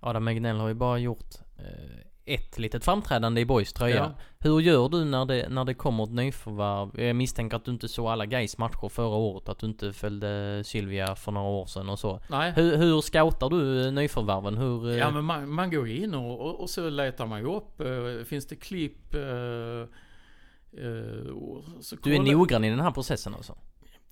[0.00, 3.96] Adam Egnell har ju bara gjort eh, ett litet framträdande i Boys tröja.
[3.96, 4.12] Ja.
[4.38, 7.00] Hur gör du när det, när det kommer ett nyförvärv?
[7.00, 10.62] Jag misstänker att du inte såg alla Gais matcher förra året, att du inte följde
[10.64, 12.20] Sylvia för några år sedan och så.
[12.30, 12.52] Nej.
[12.56, 14.56] Hur, hur scoutar du nyförvärven?
[14.56, 17.82] Hur, ja men man, man går in och, och, och, så letar man ju upp,
[18.26, 19.14] finns det klipp?
[22.02, 23.58] Du är noggrann i den här processen alltså?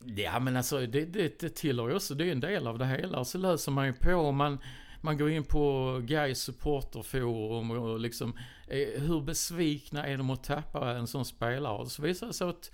[0.05, 2.87] Ja men alltså det, det, det tillhör ju också, det är en del av det
[2.87, 3.25] hela.
[3.25, 4.59] Så läser man ju på, man,
[5.01, 10.91] man går in på Gais supporterforum och liksom, eh, hur besvikna är de att tappa
[10.91, 11.79] en sån spelare?
[11.79, 12.71] Och så visar det sig att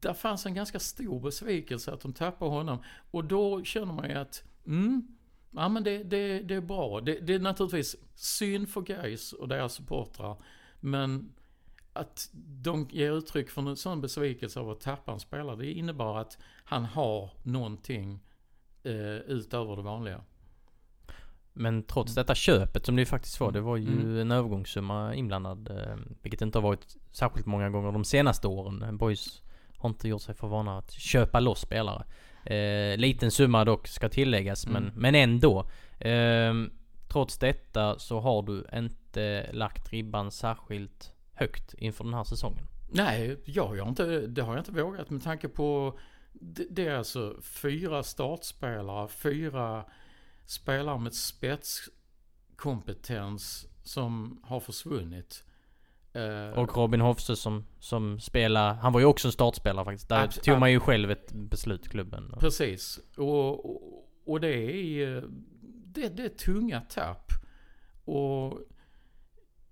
[0.00, 2.78] där fanns en ganska stor besvikelse att de tappar honom.
[3.10, 5.16] Och då känner man ju att, mm,
[5.50, 7.00] ja men det, det, det är bra.
[7.00, 10.36] Det, det är naturligtvis synd för Gais och deras supportrar.
[10.80, 11.32] Men
[11.92, 16.18] att de ger uttryck för en sån besvikelse av att tappa en spelare, det innebär
[16.18, 18.20] att han har någonting
[18.82, 20.20] eh, utöver det vanliga.
[21.52, 24.18] Men trots detta köpet som det ju faktiskt var, det var ju mm.
[24.18, 25.70] en övergångssumma inblandad.
[25.70, 28.98] Eh, vilket inte har varit särskilt många gånger de senaste åren.
[28.98, 29.42] Boys
[29.78, 32.04] har inte gjort sig för vana att köpa loss spelare.
[32.44, 34.82] Eh, liten summa dock ska tilläggas, mm.
[34.82, 35.70] men, men ändå.
[35.98, 36.54] Eh,
[37.08, 41.11] trots detta så har du inte lagt ribban särskilt
[41.42, 42.66] högt inför den här säsongen?
[42.90, 45.98] Nej, jag har inte, det har jag inte vågat med tanke på
[46.32, 49.84] det, det är alltså fyra startspelare, fyra
[50.46, 55.44] spelare med spetskompetens som har försvunnit.
[56.16, 60.08] Uh, och Robin Hofse som, som spelar, han var ju också en startspelare faktiskt.
[60.08, 62.34] Där ab- tog man ju själv ett beslut, klubben.
[62.40, 63.00] Precis.
[63.16, 65.24] Och, och, och det är
[65.84, 67.32] det, det är tunga tapp.
[68.04, 68.60] Och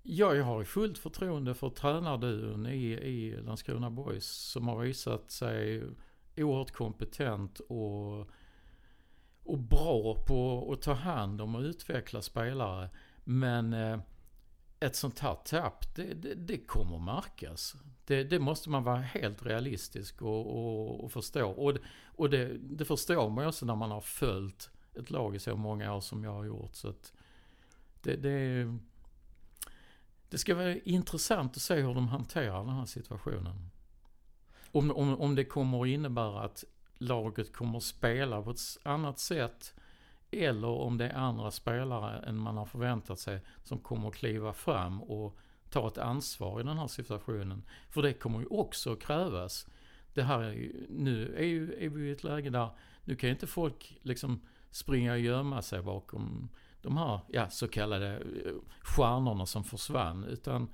[0.03, 5.83] Ja, jag har fullt förtroende för tränarduon i, i Landskrona Boys som har visat sig
[6.37, 8.31] oerhört kompetent och,
[9.43, 12.91] och bra på att ta hand om och utveckla spelare.
[13.25, 14.01] Men eh,
[14.81, 17.77] ett sånt här tapp, det, det, det kommer märkas.
[18.05, 21.51] Det, det, måste man vara helt realistisk och, och, och förstå.
[21.51, 25.39] Och, och det, det förstår man ju också när man har följt ett lag i
[25.39, 26.75] så många år som jag har gjort.
[26.75, 27.13] Så att
[28.03, 28.67] det, det,
[30.31, 33.71] det ska vara intressant att se hur de hanterar den här situationen.
[34.73, 36.65] Om, om, om det kommer att innebära att
[36.99, 39.75] laget kommer att spela på ett annat sätt
[40.31, 44.53] eller om det är andra spelare än man har förväntat sig som kommer att kliva
[44.53, 45.39] fram och
[45.71, 47.63] ta ett ansvar i den här situationen.
[47.89, 49.67] För det kommer ju också att krävas.
[50.15, 52.71] Det här är ju, nu är, ju, är vi i ett läge där
[53.05, 54.41] nu kan ju inte folk liksom
[54.71, 56.49] springa och gömma sig bakom
[56.83, 60.25] de här ja, så kallade eh, stjärnorna som försvann.
[60.25, 60.69] Utan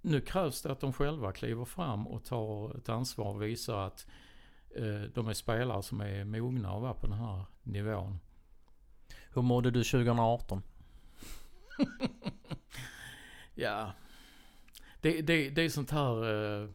[0.00, 4.06] nu krävs det att de själva kliver fram och tar ett ansvar och visar att
[4.76, 8.18] eh, de är spelare som är mogna att vara på den här nivån.
[9.34, 10.62] Hur mådde du 2018?
[13.54, 13.92] ja,
[15.00, 16.34] det, det, det är sånt här...
[16.62, 16.68] Eh,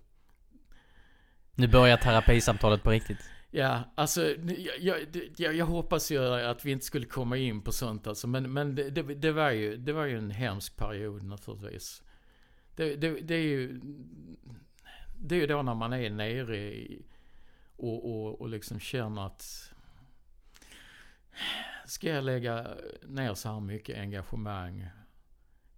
[1.56, 3.30] nu börjar terapisamtalet på riktigt.
[3.54, 4.36] Ja, alltså
[4.80, 5.06] jag,
[5.38, 8.28] jag, jag, hoppas ju att vi inte skulle komma in på sånt alltså.
[8.28, 12.04] Men, men det, det, det, var ju, det var ju en hemsk period naturligtvis.
[12.76, 13.82] Det, det, det är ju...
[15.24, 17.06] Det är ju då när man är nere i,
[17.76, 19.74] och, och, och liksom känner att...
[21.86, 22.68] Ska jag lägga
[23.04, 24.88] ner så här mycket engagemang?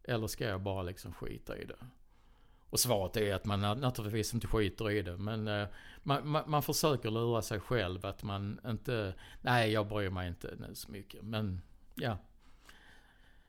[0.04, 1.86] Eller ska jag bara liksom skita i det?
[2.74, 5.18] Och svaret är att man naturligtvis inte skiter i det.
[5.18, 5.68] Men uh,
[6.04, 9.14] man, man, man, försöker lura sig själv att man inte...
[9.42, 11.24] Nej, jag bryr mig inte nu så mycket.
[11.24, 11.62] Men
[11.96, 12.18] ja.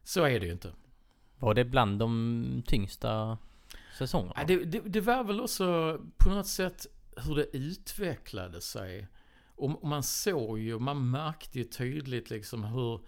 [0.03, 0.73] Så är det ju inte.
[1.39, 3.39] Var det bland de tyngsta
[3.99, 4.35] säsongerna?
[4.37, 9.09] Ja, det, det, det, var väl också på något sätt hur det utvecklade sig.
[9.55, 13.01] Och, och man såg ju, man märkte ju tydligt liksom hur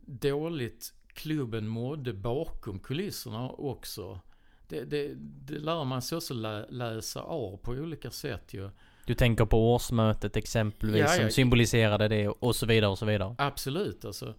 [0.00, 4.20] dåligt klubben mådde bakom kulisserna också
[4.68, 8.70] det, det, det lär man sig också lä, läsa av på olika sätt ju.
[9.06, 11.20] Du tänker på årsmötet exempelvis ja, ja.
[11.20, 13.34] som symboliserade det och så vidare och så vidare.
[13.38, 14.34] Absolut alltså.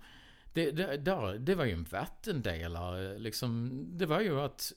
[0.54, 3.72] Det, det, där, det var ju en vattendelare liksom.
[3.98, 4.74] Det var ju att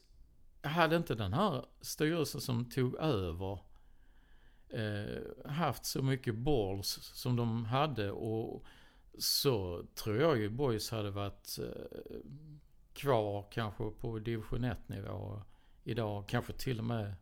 [0.62, 3.58] hade inte den här styrelsen som tog över
[4.68, 8.64] eh, haft så mycket balls som de hade och
[9.18, 12.16] så tror jag ju Boys hade varit eh,
[12.94, 15.42] kvar kanske på division 1 nivå
[15.84, 16.24] idag.
[16.28, 17.14] Kanske till och med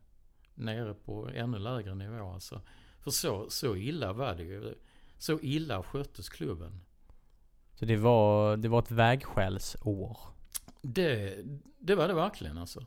[0.53, 2.61] nere på ännu lägre nivå alltså.
[2.99, 4.75] För så, så illa var det ju.
[5.17, 6.81] Så illa sköttes klubben.
[7.73, 10.17] Så det var, det var ett vägskällsår?
[10.81, 11.37] Det,
[11.79, 12.85] det var det verkligen alltså.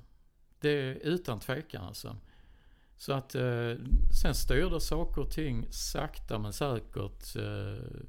[0.61, 2.17] Det utan tvekan alltså.
[2.97, 3.73] Så att eh,
[4.23, 8.01] sen styrde saker och ting sakta men säkert eh,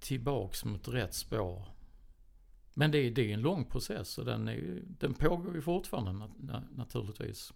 [0.00, 1.68] tillbaks mot rätt spår.
[2.78, 6.28] Men det är, det är en lång process och den, är, den pågår ju fortfarande
[6.76, 7.52] naturligtvis.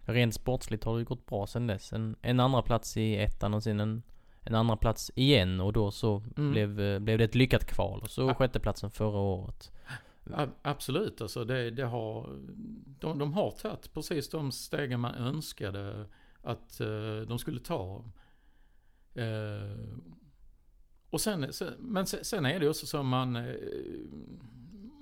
[0.00, 1.92] Rent sportsligt har det gått bra sen dess.
[1.92, 4.02] En, en andra plats i ettan och sen en,
[4.40, 6.50] en andra plats igen och då så mm.
[6.50, 8.34] blev, eh, blev det ett lyckat kval och så ja.
[8.34, 9.72] sjätteplatsen förra året.
[10.30, 12.38] Ja, absolut, alltså det, det har,
[13.00, 16.06] de, de har tagit precis de stegen man önskade
[16.42, 18.04] att uh, de skulle ta.
[19.16, 19.98] Uh,
[21.10, 23.54] och sen, sen, men sen, sen, är det också så man, uh,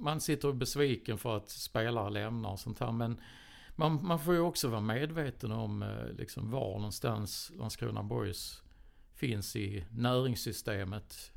[0.00, 2.92] man sitter besviken för att spelare lämnar och sånt här.
[2.92, 3.20] Men
[3.76, 8.62] man, man får ju också vara medveten om eh, liksom var någonstans Landskrona Boys
[9.14, 11.32] finns i näringssystemet.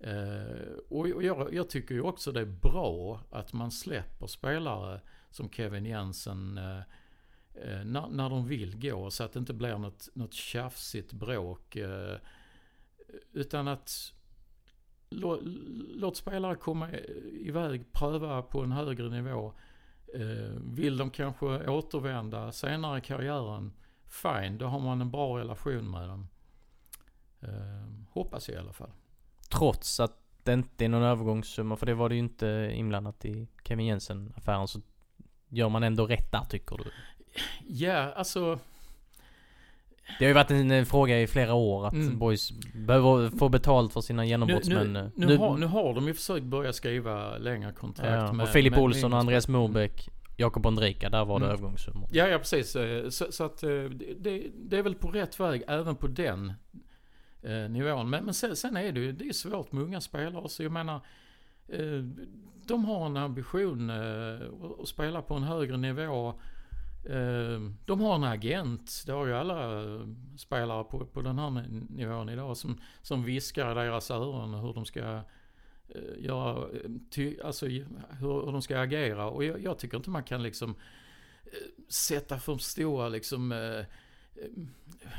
[0.00, 5.50] Eh, och jag, jag, tycker ju också det är bra att man släpper spelare som
[5.50, 6.78] Kevin Jensen eh,
[7.54, 11.76] eh när, när de vill gå så att det inte blir något, något tjafsigt bråk.
[11.76, 12.16] Eh,
[13.32, 14.12] utan att
[15.10, 15.40] låt,
[15.94, 16.88] låt spelare komma
[17.40, 19.52] iväg, pröva på en högre nivå.
[20.14, 23.72] Eh, vill de kanske återvända senare i karriären,
[24.06, 26.28] fine, då har man en bra relation med dem.
[27.40, 28.90] Eh, hoppas jag i alla fall.
[29.50, 33.48] Trots att det inte är någon övergångssumma, för det var det ju inte inblandat i
[33.64, 34.80] Kevin Jensen-affären, så
[35.48, 36.84] gör man ändå rätt där tycker du?
[37.66, 38.58] Ja, alltså
[40.18, 42.18] det har ju varit en fråga i flera år att mm.
[42.18, 44.92] boys behöver få betalt för sina genombrottsmän.
[44.92, 48.44] Nu, nu, nu, har, nu har de ju försökt börja skriva längre kontrakt ja, med,
[48.44, 51.54] Och Filip med Olsson, Andreas Morbäck, Jakob Ondrika, där var det mm.
[51.54, 52.08] övergångssummor.
[52.12, 52.76] Ja, ja precis.
[52.76, 53.70] Eh, så, så att eh,
[54.18, 56.52] det, det, är väl på rätt väg även på den
[57.42, 58.10] eh, nivån.
[58.10, 60.48] Men, men sen, sen, är det ju det är svårt med unga spelare.
[60.48, 61.00] Så jag menar,
[61.68, 62.04] eh,
[62.66, 64.40] de har en ambition eh,
[64.80, 66.34] att spela på en högre nivå.
[67.08, 71.66] Ehm, de har en agent, det har ju alla eh, spelare på, på den här
[71.88, 75.22] nivån idag som, som viskar i deras öron hur de ska
[75.88, 77.86] eh, göra, eh, ty, alltså hur,
[78.20, 79.30] hur de ska agera.
[79.30, 80.74] Och jag, jag, tycker inte man kan liksom
[81.88, 83.54] sätta för stora liksom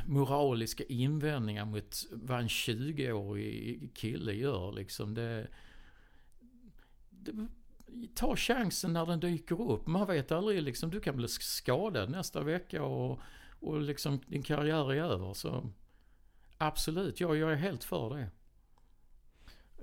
[0.08, 5.14] moraliska invändningar mot vad en 20-årig kille gör liksom.
[5.14, 5.48] Det,
[7.10, 7.48] det,
[8.16, 9.88] ta chansen när den dyker upp.
[9.88, 13.20] Man vet aldrig liksom, du kan bli skadad nästa vecka och,
[13.60, 15.34] och liksom din karriär är över.
[15.34, 15.70] Så
[16.58, 18.22] absolut, jag, jag är helt för det.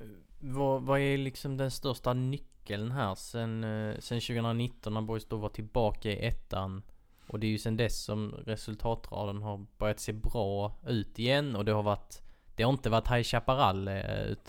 [0.01, 0.09] Eh,
[0.41, 5.37] vad, vad är liksom den största nyckeln här sen, eh, sen 2019 när Boys då
[5.37, 6.83] var tillbaka i ettan?
[7.27, 11.65] Och det är ju sen dess som resultatraden har börjat se bra ut igen och
[11.65, 12.23] det har varit
[12.57, 14.49] Det har inte varit High Chaparral eh, ut,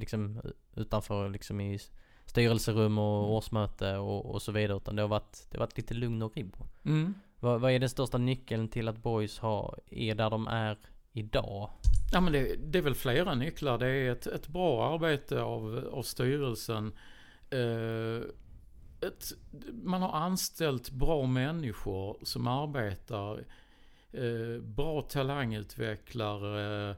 [0.00, 0.42] liksom
[0.74, 1.78] utanför liksom i
[2.28, 5.94] styrelserum och årsmöte och, och så vidare utan det har varit, det har varit lite
[5.94, 6.66] lugn och ro.
[6.84, 7.14] Mm.
[7.40, 10.78] Vad, vad är den största nyckeln till att Boys har, är där de är
[11.12, 11.70] idag?
[12.12, 13.78] Ja men det, det är väl flera nycklar.
[13.78, 16.92] Det är ett, ett bra arbete av, av styrelsen.
[17.50, 18.22] Eh,
[19.08, 19.32] ett,
[19.72, 23.44] man har anställt bra människor som arbetar.
[24.12, 26.96] Eh, bra talangutvecklare.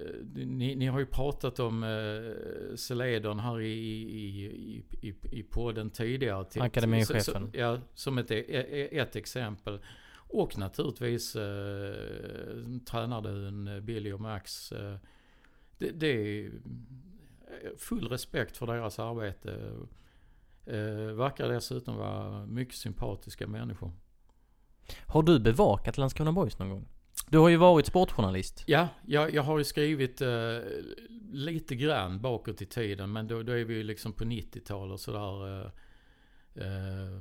[0.00, 4.44] Eh, ni, ni, har ju pratat om eh, Celedon här i, i,
[5.00, 6.44] i, i, podden tidigare.
[6.44, 7.50] Till, Akademichefen.
[7.52, 9.80] Ja, som ett, e, e, ett exempel.
[10.16, 11.94] Och naturligtvis eh,
[12.86, 14.72] tränardun Billy och Max.
[14.72, 14.96] Eh,
[15.78, 16.52] det, det, är
[17.78, 19.70] full respekt för deras arbete.
[20.66, 23.92] Eh, verkar dessutom vara mycket sympatiska människor.
[25.06, 26.88] Har du bevakat Landskrona Boys någon gång?
[27.26, 28.64] Du har ju varit sportjournalist.
[28.66, 30.58] Ja, jag, jag har ju skrivit eh,
[31.32, 33.12] lite grann bakåt i tiden.
[33.12, 35.60] Men då, då är vi ju liksom på 90-tal och sådär.
[35.60, 35.70] Eh,
[36.54, 37.20] eh,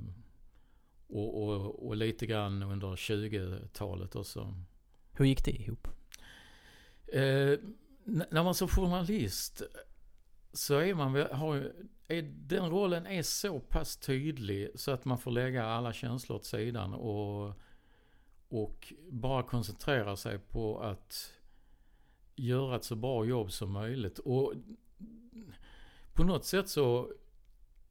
[1.08, 4.54] och, och, och, lite grann under 20-talet också.
[5.12, 5.88] Hur gick det ihop?
[7.08, 7.60] Eh,
[8.06, 9.62] när man som journalist
[10.54, 11.72] så är man har,
[12.08, 16.46] är, den rollen är så pass tydlig så att man får lägga alla känslor åt
[16.46, 17.60] sidan och,
[18.54, 21.34] och bara koncentrera sig på att
[22.36, 24.20] göra ett så bra jobb som möjligt.
[24.20, 24.54] Och
[26.14, 27.12] på något sätt så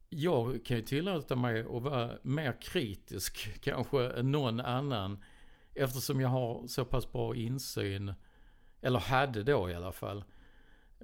[0.09, 5.25] jag kan ju tillåta mig att vara mer kritisk kanske än någon annan.
[5.75, 8.15] Eftersom jag har så pass bra insyn.
[8.81, 10.25] Eller hade då i alla fall.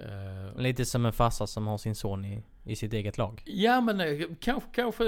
[0.01, 3.43] Uh, Lite som en farsa som har sin son i, i sitt eget lag.
[3.47, 5.05] Ja men eh, kanske, kanske...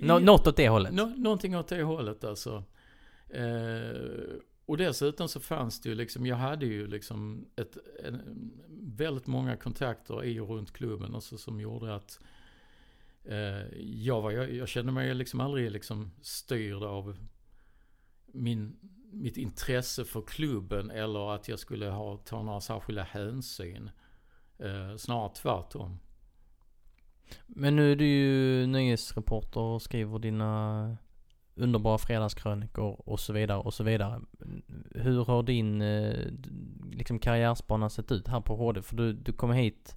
[0.00, 0.92] Nå, något åt det hållet.
[0.92, 2.64] Nå, någonting åt det hållet alltså.
[3.32, 4.34] Eh,
[4.66, 8.50] och dessutom så fanns det ju liksom, jag hade ju liksom ett, en,
[8.96, 12.20] väldigt många kontakter i och runt klubben också som gjorde att
[13.24, 17.16] eh, jag, var, jag, jag kände mig liksom aldrig liksom styrd av
[18.26, 18.76] min,
[19.12, 23.90] mitt intresse för klubben eller att jag skulle ha, ta några särskilda hänsyn.
[24.58, 25.98] Eh, snarare tvärtom.
[27.46, 30.96] Men nu är du ju nyhetsreporter och skriver dina
[31.54, 34.20] underbara fredagskrönikor och så vidare och så vidare.
[34.90, 36.26] Hur har din eh,
[36.92, 38.82] liksom karriärsbana sett ut här på HD?
[38.82, 39.96] För du, du kom hit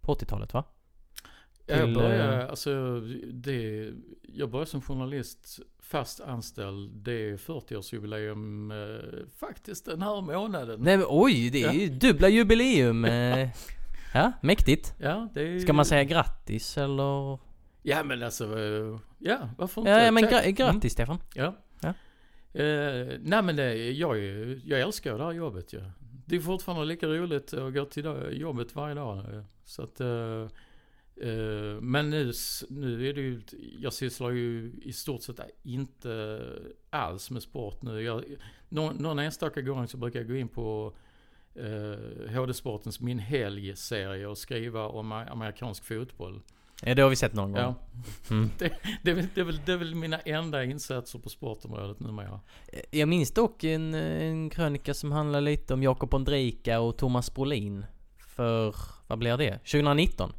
[0.00, 0.64] på 80-talet va?
[1.66, 3.00] Till, jag började, eh, alltså,
[3.32, 3.90] det,
[4.22, 6.90] jag började som journalist fast anställd.
[6.90, 10.80] Det är 40-årsjubileum eh, faktiskt den här månaden.
[10.80, 13.04] Nej men oj, det är ju dubbla jubileum.
[13.04, 13.48] Eh.
[14.14, 14.94] ja, mäktigt.
[14.98, 17.38] Ja, det är, Ska man säga grattis eller?
[17.86, 19.90] Ja men alltså, eh, ja varför inte?
[19.90, 20.90] Ja, men gra grattis mm.
[20.90, 21.18] Stefan.
[21.34, 21.54] Ja.
[21.80, 21.88] ja.
[22.60, 24.18] Eh, nej men det, jag,
[24.64, 25.78] jag älskar det här jobbet ju.
[25.78, 25.90] Ja.
[26.26, 29.44] Det är fortfarande lika roligt att gå till jobbet varje dag.
[29.64, 30.46] Så att eh,
[31.16, 32.32] Eh, men nu,
[32.68, 33.42] nu är det ju,
[33.78, 36.40] jag sysslar ju i stort sett inte
[36.90, 38.02] alls med sport nu.
[38.02, 38.24] Jag,
[38.68, 40.94] någon, någon enstaka gång så brukar jag gå in på
[41.54, 46.42] eh, HD-sportens Min Helg-serie och skriva om amerikansk fotboll.
[46.86, 47.60] Ja, det har vi sett någon gång.
[47.60, 47.74] Ja.
[48.30, 48.50] Mm.
[48.58, 48.72] det,
[49.02, 52.40] det, är väl, det, är väl, det är väl mina enda insatser på sportområdet numera.
[52.72, 57.34] Eh, jag minns dock en, en krönika som handlar lite om Jakob Ondrejka och Thomas
[57.34, 57.86] Brolin.
[58.18, 58.76] För,
[59.06, 59.58] vad blir det?
[59.58, 60.32] 2019?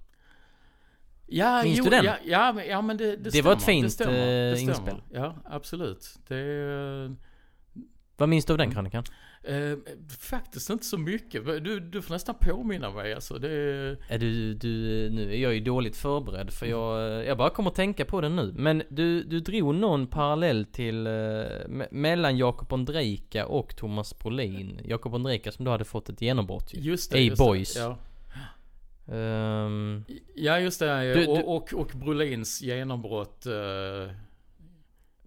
[1.27, 2.05] Ja, Minns jo, du den?
[2.05, 3.43] Ja, ja, men, ja, men det, det, det stämmer.
[3.43, 5.01] var ett fint det stämmer, det eh, inspel.
[5.13, 6.19] Ja, absolut.
[6.27, 7.15] Det,
[8.17, 9.03] Vad minns du av den krönikan?
[9.47, 9.77] Eh,
[10.19, 11.45] faktiskt inte så mycket.
[11.45, 13.37] Du, du får nästan påminna mig alltså.
[13.37, 13.49] Det...
[14.09, 14.69] Är du, du,
[15.09, 18.35] nu är jag ju dåligt förberedd för jag, jag bara kommer att tänka på den
[18.35, 18.53] nu.
[18.57, 21.13] Men du, du drog någon parallell till, eh,
[21.91, 24.81] mellan Jakob Ondrejka och Thomas Brolin.
[24.85, 27.73] Jakob Ondrejka som då hade fått ett genombrott just det, just Boys.
[27.73, 27.97] Det, ja.
[29.07, 34.11] Um, ja just det, du, och, och, och Brolins genombrott uh,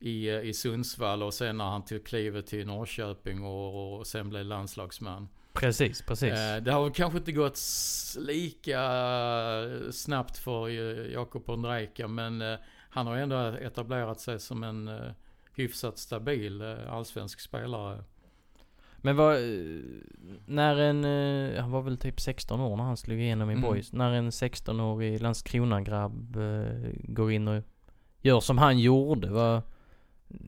[0.00, 4.44] i, i Sundsvall och sen när han tog klivet till Norrköping och, och sen blev
[4.44, 5.28] landslagsman.
[5.52, 6.32] Precis, precis.
[6.32, 7.58] Uh, det har kanske inte gått
[8.18, 8.80] lika
[9.92, 10.68] snabbt för
[11.12, 12.58] Jakob Ondrejka men uh,
[12.90, 14.90] han har ändå etablerat sig som en
[15.54, 18.04] hyfsat stabil allsvensk spelare.
[19.02, 19.80] Men vad, eh,
[20.46, 23.62] när en, eh, han var väl typ 16 år när han slog igenom i Mm.
[23.70, 23.92] Boys.
[23.92, 27.62] När en 16-årig Landskrona-grabb eh, går in och
[28.20, 29.62] gör som han gjorde, vad,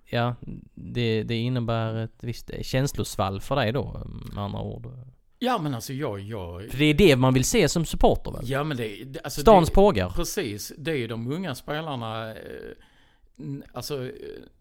[0.05, 0.35] ja,
[0.75, 4.87] det, det innebär ett visst känslosvall för dig då, med andra ord.
[5.39, 6.71] Ja men alltså jag, jag...
[6.71, 8.51] För det är det man vill se som supporter väl?
[8.51, 10.11] Ja men det, alltså Stans det, pågar.
[10.11, 12.31] Precis, det är ju de unga spelarna.
[12.31, 12.37] eh,
[13.73, 14.11] Alltså eh,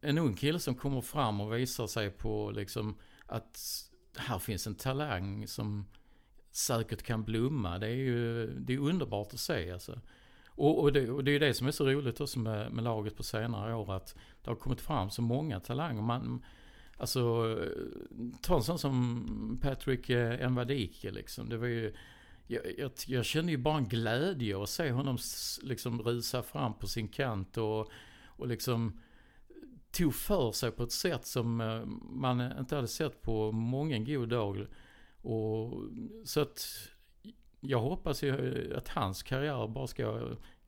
[0.01, 2.95] en ung kille som kommer fram och visar sig på liksom
[3.26, 3.59] att
[4.17, 5.86] här finns en talang som
[6.51, 7.78] säkert kan blomma.
[7.78, 9.99] Det är ju det är underbart att se alltså.
[10.60, 12.84] Och, och, det, och det är ju det som är så roligt också med, med
[12.84, 16.01] laget på senare år att det har kommit fram så många talanger.
[16.01, 16.45] Man,
[16.97, 17.57] alltså,
[18.41, 21.49] ta en sån som Patrick Envadike Nwadike liksom.
[21.49, 21.93] Det var ju,
[22.47, 25.18] jag, jag, jag kände ju bara en glädje att se honom
[25.62, 27.91] liksom rusa fram på sin kant och,
[28.26, 28.99] och liksom
[29.91, 34.30] tog för sig på ett sätt som eh, man inte hade sett på många god
[34.30, 34.68] dag.
[35.22, 35.84] Och,
[36.26, 36.89] så att
[37.60, 40.22] jag hoppas ju att hans karriär bara ska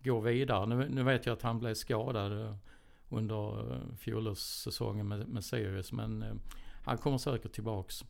[0.04, 0.66] gå vidare.
[0.66, 2.56] Nu, nu vet jag att han blev skadad eh,
[3.10, 6.34] under eh, fjolårssäsongen med, med Sirius men eh,
[6.86, 8.04] han kommer säkert tillbaks.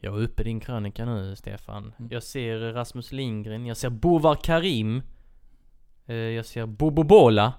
[0.00, 1.92] Jag är uppe i din krönika nu Stefan.
[1.98, 2.10] Mm.
[2.12, 5.02] Jag ser Rasmus Lindgren, jag ser Bovar Karim.
[6.06, 7.52] Eh, jag ser Bobo Bola.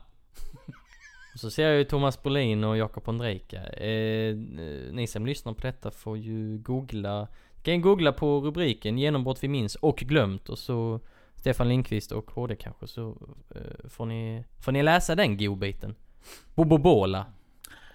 [1.33, 3.63] Och så ser jag ju Thomas Bolin och Jakob Ondrejka.
[3.63, 4.35] Eh,
[4.91, 7.27] ni som lyssnar på detta får ju googla.
[7.67, 10.99] Kan googla på rubriken 'Genombrott vi minns och glömt' och så
[11.35, 13.17] Stefan Lindqvist och HD kanske så
[13.55, 15.95] eh, får ni, får ni läsa den godbiten.
[16.55, 17.25] Bobo Bola.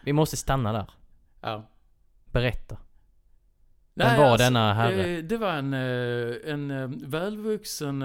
[0.05, 0.91] Vi måste stanna där.
[1.41, 1.71] Ja.
[2.25, 2.77] Berätta.
[3.95, 5.17] Vem var denna herre?
[5.17, 8.03] eh, Det var en, eh, en eh, välvuxen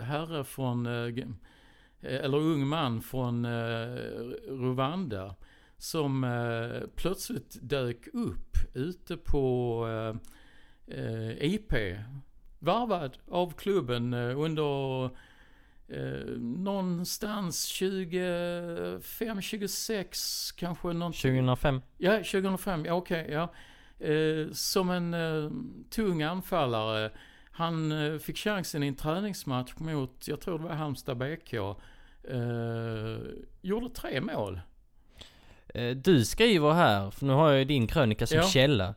[0.00, 0.86] herre från,
[2.00, 3.46] eller ung man från
[4.48, 5.34] Rwanda.
[5.78, 6.26] Som
[6.96, 9.86] plötsligt dök upp ute på
[11.40, 11.72] IP.
[12.58, 15.04] Varvad av klubben eh, under
[15.88, 21.20] eh, någonstans 25, 26 kanske någonting.
[21.20, 21.80] 2005?
[21.98, 23.52] Ja, 2005, ja okej, ja.
[24.06, 25.50] Eh, som en eh,
[25.90, 27.10] tung anfallare.
[27.50, 31.54] Han eh, fick chansen i en träningsmatch mot, jag tror det var Halmstad BK.
[31.54, 33.18] Eh,
[33.60, 34.60] gjorde tre mål.
[35.74, 38.42] Eh, Du skriver här, för nu har jag ju din krönika som Ja.
[38.44, 38.94] källa.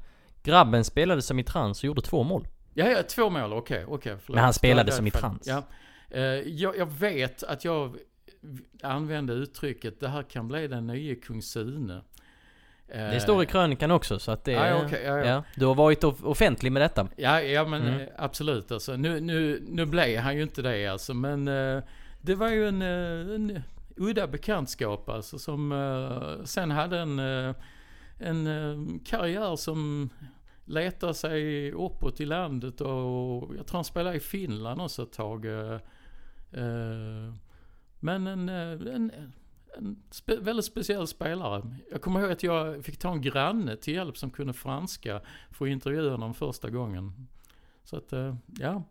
[0.49, 2.47] Grabben spelade som i trans och gjorde två mål.
[2.73, 4.15] Ja, ja, två mål, okej, okej.
[4.21, 4.35] förlåt.
[4.35, 5.47] Men han spelade som i trans.
[5.47, 5.63] Ja.
[6.09, 7.95] Eh, jag, jag vet att jag
[8.83, 12.01] använde uttrycket, det här kan bli den nye kung Sune.
[12.87, 14.51] Eh, Det står i krönikan också så att det...
[14.51, 15.43] Ja, ja, okej, ja, ja.
[15.55, 17.07] Du har varit off- offentlig med detta.
[17.17, 17.99] Ja, ja men Mm.
[18.01, 18.95] eh, absolut alltså.
[18.95, 21.13] Nu, nu, nu blev han ju inte det alltså.
[21.13, 21.83] Men eh,
[22.21, 23.61] det var ju en, eh, en
[23.97, 25.39] udda bekantskap alltså.
[25.39, 27.55] Som eh, sen hade en, eh,
[28.19, 30.09] en eh, karriär som
[30.69, 32.81] Letar sig uppåt i landet.
[32.81, 35.45] Och jag tror han spelade i Finland också ett tag.
[35.45, 35.73] eh,
[36.51, 37.33] eh
[37.99, 39.11] Men en, eh, en,
[39.77, 41.75] en spe, väldigt speciell spelare.
[41.91, 45.65] Jag kommer ihåg att jag fick ta en granne till hjälp som kunde franska för
[45.65, 47.27] att intervjua honom första gången.
[47.83, 48.83] Så att, eh, ja.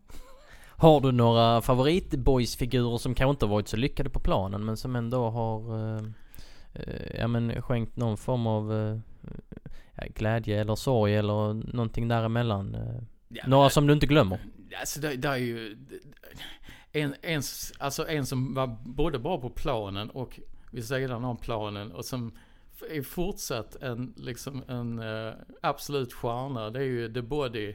[0.77, 4.97] Har du några favoritboysfigurer som kanske inte har varit så lyckade på planen men som
[4.97, 6.03] ändå har eh,
[6.73, 8.99] eh ja men skänkt någon form av eh,
[10.15, 12.75] glädje eller sorg eller någonting däremellan?
[12.75, 14.39] Eh, ja några som du inte glömmer?
[14.81, 15.77] Alltså det, det är ju...
[16.93, 17.43] En, en,
[17.79, 20.41] alltså en som var både bra på planen och
[20.71, 22.33] vid sidan om planen och som
[22.91, 26.71] är fortsatt en, liksom en uh, absolut stjärna.
[26.71, 27.75] Det är ju The Body.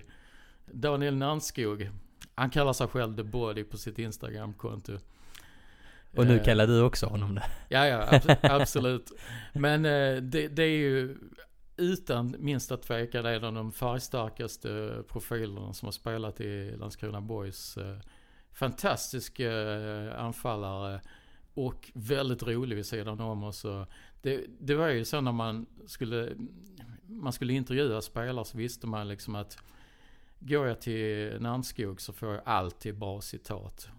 [0.65, 1.89] Daniel Nannskog.
[2.35, 4.97] Han kallar sig själv The Body på sitt Instagramkonto.
[6.15, 7.43] Och nu Eh, kallar du också honom det?
[7.69, 9.11] Ja, ja, abs- absolut.
[9.53, 9.83] Men
[10.29, 11.17] det, det är ju
[11.77, 17.77] utan minsta tvekan en av de färgstarkaste profilerna som har spelat i Landskrona Boys.
[17.77, 17.97] Eh,
[18.51, 21.01] fantastisk eh, anfallare
[21.53, 23.65] och väldigt rolig vid sidan om oss.
[24.21, 26.35] Det, det var ju så när man skulle,
[27.05, 29.57] man skulle intervjua spelare så visste man liksom att
[30.39, 33.89] går jag till Nannskog så får jag alltid bra citat.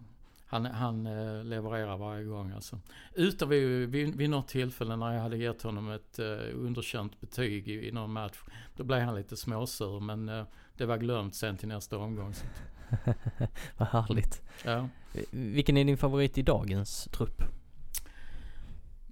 [0.46, 2.80] Han, han eh, levererar varje gång alltså.
[3.14, 7.68] Utom vid, vid, vid något tillfälle när jag hade gett honom ett eh, underkänt betyg
[7.68, 8.38] i, i någon match.
[8.76, 10.44] Då blev han lite småsur men eh,
[10.76, 12.34] det var glömt sen till nästa omgång.
[12.34, 12.44] Så,
[13.76, 14.42] Vad härligt.
[14.64, 14.88] ja.
[15.30, 17.42] Vilken är din favorit i dagens trupp?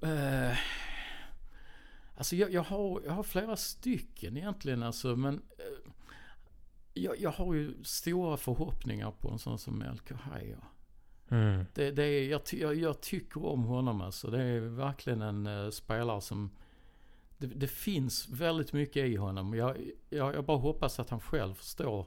[0.03, 0.57] Eh,
[2.17, 5.91] alltså jag, jag, har, jag har flera stycken egentligen alltså men eh,
[6.95, 10.59] jag, jag har ju stora förhoppningar på en sån som Melker Haja.
[11.33, 11.65] Mm.
[11.75, 14.31] Det, det är, jag, ty- jag, jag tycker om honom alltså.
[14.31, 16.51] Det är verkligen en uh, spelare som...
[17.39, 19.55] det, det finns väldigt mycket i honom.
[19.55, 19.77] Jag,
[20.11, 22.07] jag, jag bara hoppas att han själv förstår,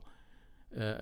[0.77, 0.93] uh,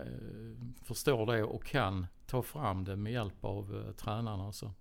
[0.83, 4.47] förstår det och kan ta fram det med hjälp av uh, tränarna.
[4.47, 4.73] Och, så.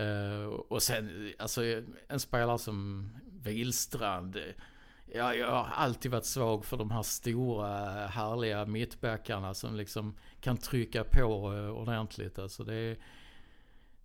[0.00, 1.62] Uh, och sen, alltså
[2.08, 3.10] en spelare som
[3.42, 4.36] Wilstrand.
[5.12, 10.56] Ja, jag har alltid varit svag för de här stora härliga mittbackarna som liksom kan
[10.56, 12.38] trycka på eh, ordentligt.
[12.38, 12.96] Alltså det är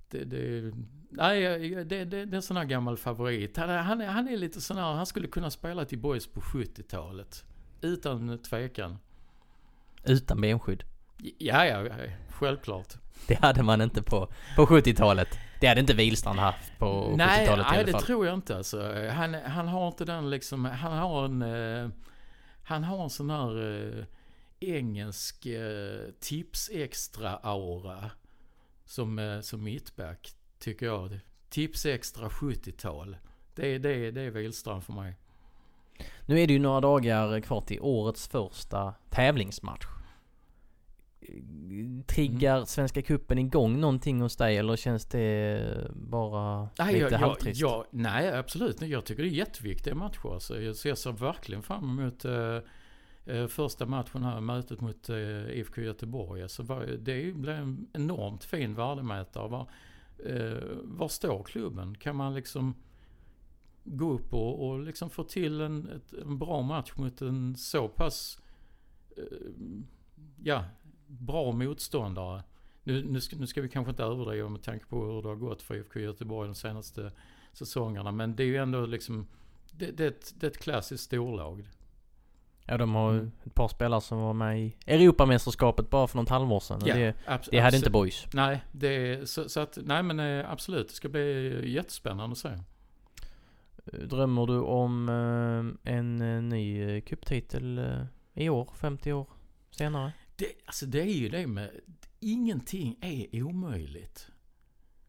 [0.09, 0.73] det, det,
[1.09, 3.57] nej, det, det, det är en sån här gammal favorit.
[3.57, 7.45] Han, han, han är lite sån här, han skulle kunna spela till Boys på 70-talet.
[7.81, 8.97] Utan tvekan.
[10.03, 10.83] Utan benskydd?
[11.37, 11.87] Ja, ja,
[12.29, 12.93] självklart.
[13.27, 15.39] Det hade man inte på, på 70-talet.
[15.59, 17.75] Det hade inte Wihlstrand haft på 70-talet Nej, i alla fall.
[17.75, 18.93] nej det tror jag inte alltså.
[19.09, 21.41] Han, han har inte den liksom, han har en...
[21.41, 21.89] Uh,
[22.63, 24.03] han har en sån här uh,
[24.59, 28.09] engelsk uh, tips-extra-aura.
[28.85, 31.19] Som, uh, som mittback, tycker jag.
[31.49, 33.17] Tips-extra 70-tal.
[33.55, 35.15] Det, det, det är Wihlstrand för mig.
[36.25, 40.00] Nu är det ju några dagar kvar till årets första tävlingsmatch
[42.07, 42.65] triggar mm.
[42.65, 47.61] Svenska Kuppen igång någonting hos dig eller känns det bara nej, lite jag, halvtrist?
[47.61, 50.33] Jag, nej, absolut Jag tycker det är jätteviktiga matcher.
[50.33, 56.43] Alltså, jag ser verkligen fram emot uh, första matchen här, mötet mot uh, IFK Göteborg.
[56.43, 56.63] Alltså,
[56.99, 59.47] det blir en enormt fin värdemätare.
[59.47, 59.69] Var,
[60.29, 61.95] uh, var står klubben?
[61.95, 62.75] Kan man liksom
[63.83, 67.87] gå upp och, och liksom få till en, ett, en bra match mot en så
[67.87, 68.41] pass
[70.43, 70.65] ja,
[71.11, 72.43] bra motståndare.
[72.83, 75.35] Nu, nu, ska, nu ska vi kanske inte överdriva med tanke på hur det har
[75.35, 77.11] gått för IFK Göteborg de senaste
[77.53, 78.11] säsongerna.
[78.11, 79.27] Men det är ju ändå liksom,
[79.71, 81.67] det, det, är, ett, det är ett klassiskt storlag.
[82.65, 86.29] Ja, de har ju ett par spelare som var med i Europamästerskapet bara för något
[86.29, 86.81] halvår sedan.
[86.85, 87.15] Ja, det,
[87.51, 88.27] det hade inte Boys.
[88.33, 90.87] Nej, det, så, så, att, nej men eh, absolut.
[90.87, 92.49] Det ska bli jättespännande att se.
[94.05, 97.97] Drömmer du om eh, en eh, ny cuptitel
[98.33, 99.27] i år, 50 år
[99.71, 100.11] senare?
[100.35, 101.69] Det, alltså det är ju det med,
[102.19, 104.27] ingenting är omöjligt.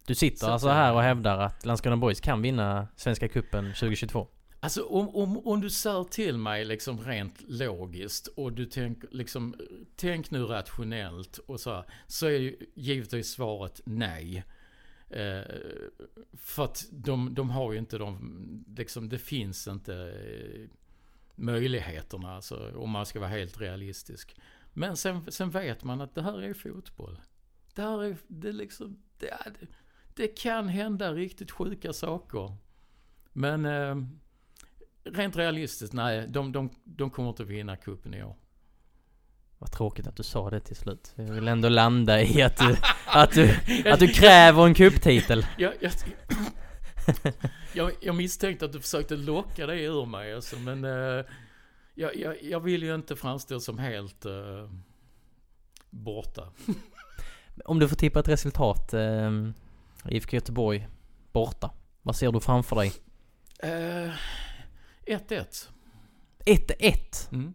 [0.07, 4.29] Du sitter så alltså här och hävdar att Landskrona Boys kan vinna Svenska Kuppen 2022?
[4.61, 9.55] Alltså om, om, om du säger till mig liksom rent logiskt och du tänker liksom,
[9.97, 14.45] tänk nu rationellt och så här, så är ju givetvis svaret nej.
[15.11, 15.43] Eh,
[16.33, 20.69] för att de, de har ju inte de, liksom det finns inte eh,
[21.35, 24.37] möjligheterna alltså, om man ska vara helt realistisk.
[24.73, 27.21] Men sen, sen vet man att det här är fotboll.
[27.75, 29.67] Det här är, det liksom, det, det,
[30.15, 32.57] det kan hända riktigt sjuka saker.
[33.33, 33.97] Men eh,
[35.05, 38.37] rent realistiskt, nej, de, de, de kommer inte vinna kuppen i år.
[39.59, 41.13] Vad tråkigt att du sa det till slut.
[41.17, 43.57] Jag vill ändå landa i att du, att du,
[43.91, 45.47] att du kräver en kupptitel.
[45.59, 45.93] Jag, jag,
[47.75, 51.25] jag, jag misstänkte att du försökte locka det ur mig alltså, men eh,
[51.95, 54.71] jag, jag, jag vill ju inte framstå som helt uh,
[55.91, 56.49] borta.
[57.65, 59.51] Om du får tippa ett resultat, uh,
[60.09, 60.89] IFK Göteborg
[61.33, 61.71] borta.
[62.03, 62.93] Vad ser du framför dig?
[63.63, 64.07] 1-1.
[64.07, 64.13] Uh,
[66.47, 67.33] 1-1?
[67.33, 67.55] Mm.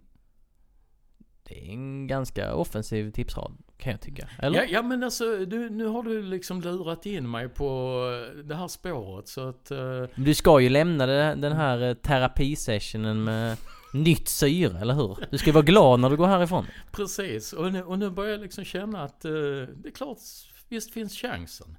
[1.43, 4.29] Det är en ganska offensiv tipsrad, kan jag tycka.
[4.39, 4.59] Eller?
[4.59, 8.01] Ja, ja men alltså, du, nu har du liksom lurat in mig på
[8.43, 9.71] det här spåret så att...
[9.71, 10.03] Uh...
[10.15, 13.57] Du ska ju lämna den här terapisessionen med
[14.03, 15.17] nytt syre, eller hur?
[15.31, 16.65] Du ska vara glad när du går härifrån.
[16.91, 19.31] Precis, och nu, och nu börjar jag liksom känna att uh,
[19.67, 20.17] det är klart,
[20.69, 21.77] visst finns chansen.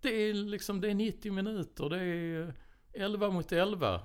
[0.00, 2.54] Det är liksom, det är 90 minuter, det är
[2.92, 4.00] 11 mot 11.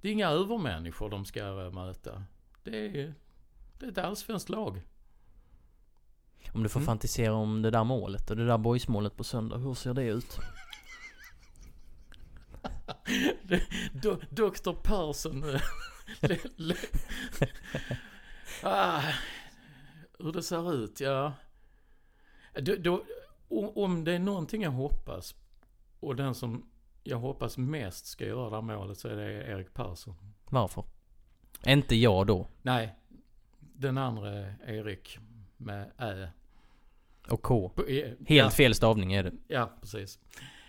[0.00, 2.24] Det är inga övermänniskor de ska möta.
[2.62, 3.14] Det är,
[3.78, 4.82] det är ett allsvenskt lag.
[6.52, 6.86] Om du får mm.
[6.86, 10.38] fantisera om det där målet och det där boysmålet på söndag, hur ser det ut?
[14.30, 15.44] Dr Persson
[18.62, 19.02] ah,
[20.18, 21.32] hur det ser ut, ja.
[22.54, 23.04] Då, då,
[23.74, 25.34] om det är någonting jag hoppas
[26.00, 26.70] och den som
[27.02, 30.14] jag hoppas mest ska göra det här målet så är det Erik Persson.
[30.44, 30.84] Varför?
[31.66, 32.48] Inte jag då?
[32.62, 32.94] Nej.
[33.58, 35.18] Den andra Erik
[35.56, 36.28] med Ä.
[37.28, 37.72] Och K.
[37.86, 38.50] Helt ja.
[38.50, 39.32] fel stavning är det.
[39.48, 40.18] Ja, precis.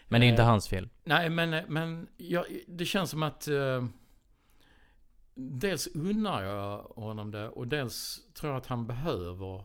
[0.08, 0.90] Men det är inte eh, hans fel.
[1.04, 3.86] Nej, men, men ja, det känns som att eh,
[5.38, 9.64] dels unnar jag honom det och dels tror jag att han behöver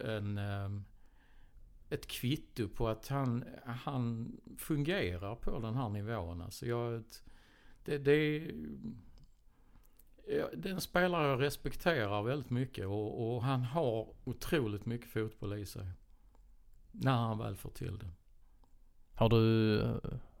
[0.00, 0.84] en, ehm,
[1.90, 6.42] ett kvitto på att han, han fungerar på den här nivån.
[6.42, 7.04] Alltså jag,
[7.84, 8.38] det, det,
[10.56, 15.58] det är en spelare jag respekterar väldigt mycket och, och han har otroligt mycket fotboll
[15.58, 15.86] i sig.
[16.92, 18.10] När han väl får till det.
[19.14, 19.80] Har du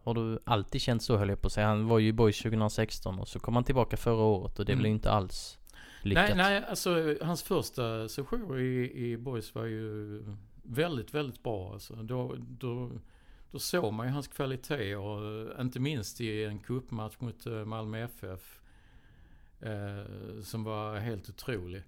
[0.04, 1.66] har du alltid känt så höll jag på att säga.
[1.66, 4.72] Han var ju i Boys 2016 och så kom han tillbaka förra året och det
[4.72, 4.82] Mm.
[4.82, 5.58] blev inte alls
[6.02, 6.24] lyckat.
[6.28, 10.22] Nej, nej, alltså hans första session i, i Boys var ju
[10.62, 11.72] väldigt, väldigt bra.
[11.72, 12.90] Alltså, då, då,
[13.50, 17.98] då såg man ju hans kvalitet och inte minst i en cupmatch mot eh, Malmö
[18.04, 18.60] FF.
[19.60, 21.82] Eh, som var helt otrolig.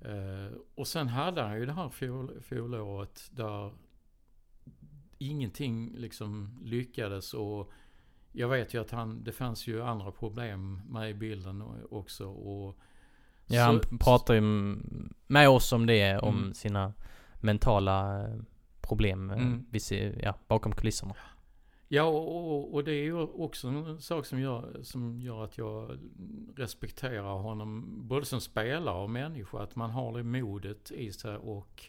[0.00, 3.70] Eh, och sen hade han ju det här fjol, fjolåret där
[5.20, 7.70] ingenting liksom lyckades och
[8.32, 12.76] jag vet ju att han, det fanns ju andra problem med i bilden också och
[13.46, 14.40] Ja, han så- pratar ju
[15.26, 16.54] med oss om det, om Mm.
[16.54, 16.92] sina
[17.40, 18.34] mentala eh,
[18.80, 19.66] problem eh, Mm.
[19.80, 21.14] ser, ja, bakom kulisserna.
[21.88, 25.58] Ja, och, och, och det är ju också en sak som gör, som gör att
[25.58, 25.98] jag
[26.56, 29.58] respekterar honom både som spelare och människa.
[29.62, 31.84] Att man har det modet i sig och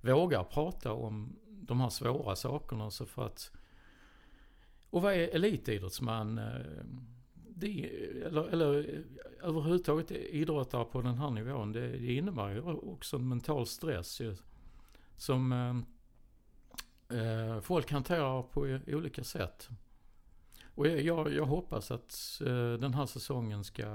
[0.00, 1.36] vågar prata om
[1.70, 2.90] de här svåra sakerna.
[2.90, 3.50] Så för att,
[4.90, 6.84] och vara elitidrottsman, eh,
[7.34, 7.90] det,
[8.26, 13.28] eller, eller eh, överhuvudtaget idrottare på den här nivån, det, det innebär ju också en
[13.28, 14.36] mental stress ju,
[15.16, 19.68] som eh, eh, folk hanterar på olika sätt.
[20.74, 23.86] Och jag, jag, jag hoppas att eh, den här säsongen ska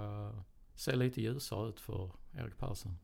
[0.76, 2.98] se lite ljusare ut för Erik Persson.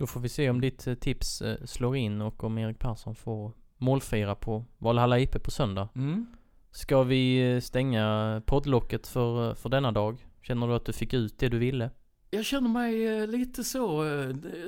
[0.00, 3.14] Då får vi se om ditt eh, tips eh, slår in och om Erik Persson
[3.14, 5.88] får målfira på Valhalla IP på söndag.
[5.94, 6.26] Mm.
[6.70, 10.26] Ska vi eh, stänga poddlocket för, för denna dag?
[10.42, 11.90] Känner du att du fick ut det du ville?
[12.30, 14.04] Jag känner mig lite så,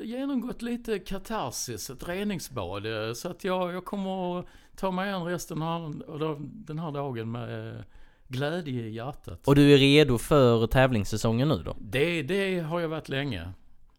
[0.03, 2.83] genomgått lite katarsis, ett reningsbad.
[3.17, 6.03] Så att jag, jag kommer att ta mig an resten av
[6.43, 7.85] den här dagen med
[8.29, 9.49] glädje i hjärtat.
[9.49, 11.77] Och du är redo för tävlingssäsongen nu då?
[11.81, 13.53] Det, det har jag varit länge.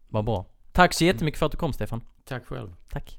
[0.08, 0.53] Vad bra.
[0.74, 2.00] Tack så jättemycket för att du kom Stefan.
[2.24, 2.74] Tack själv.
[2.88, 3.18] Tack.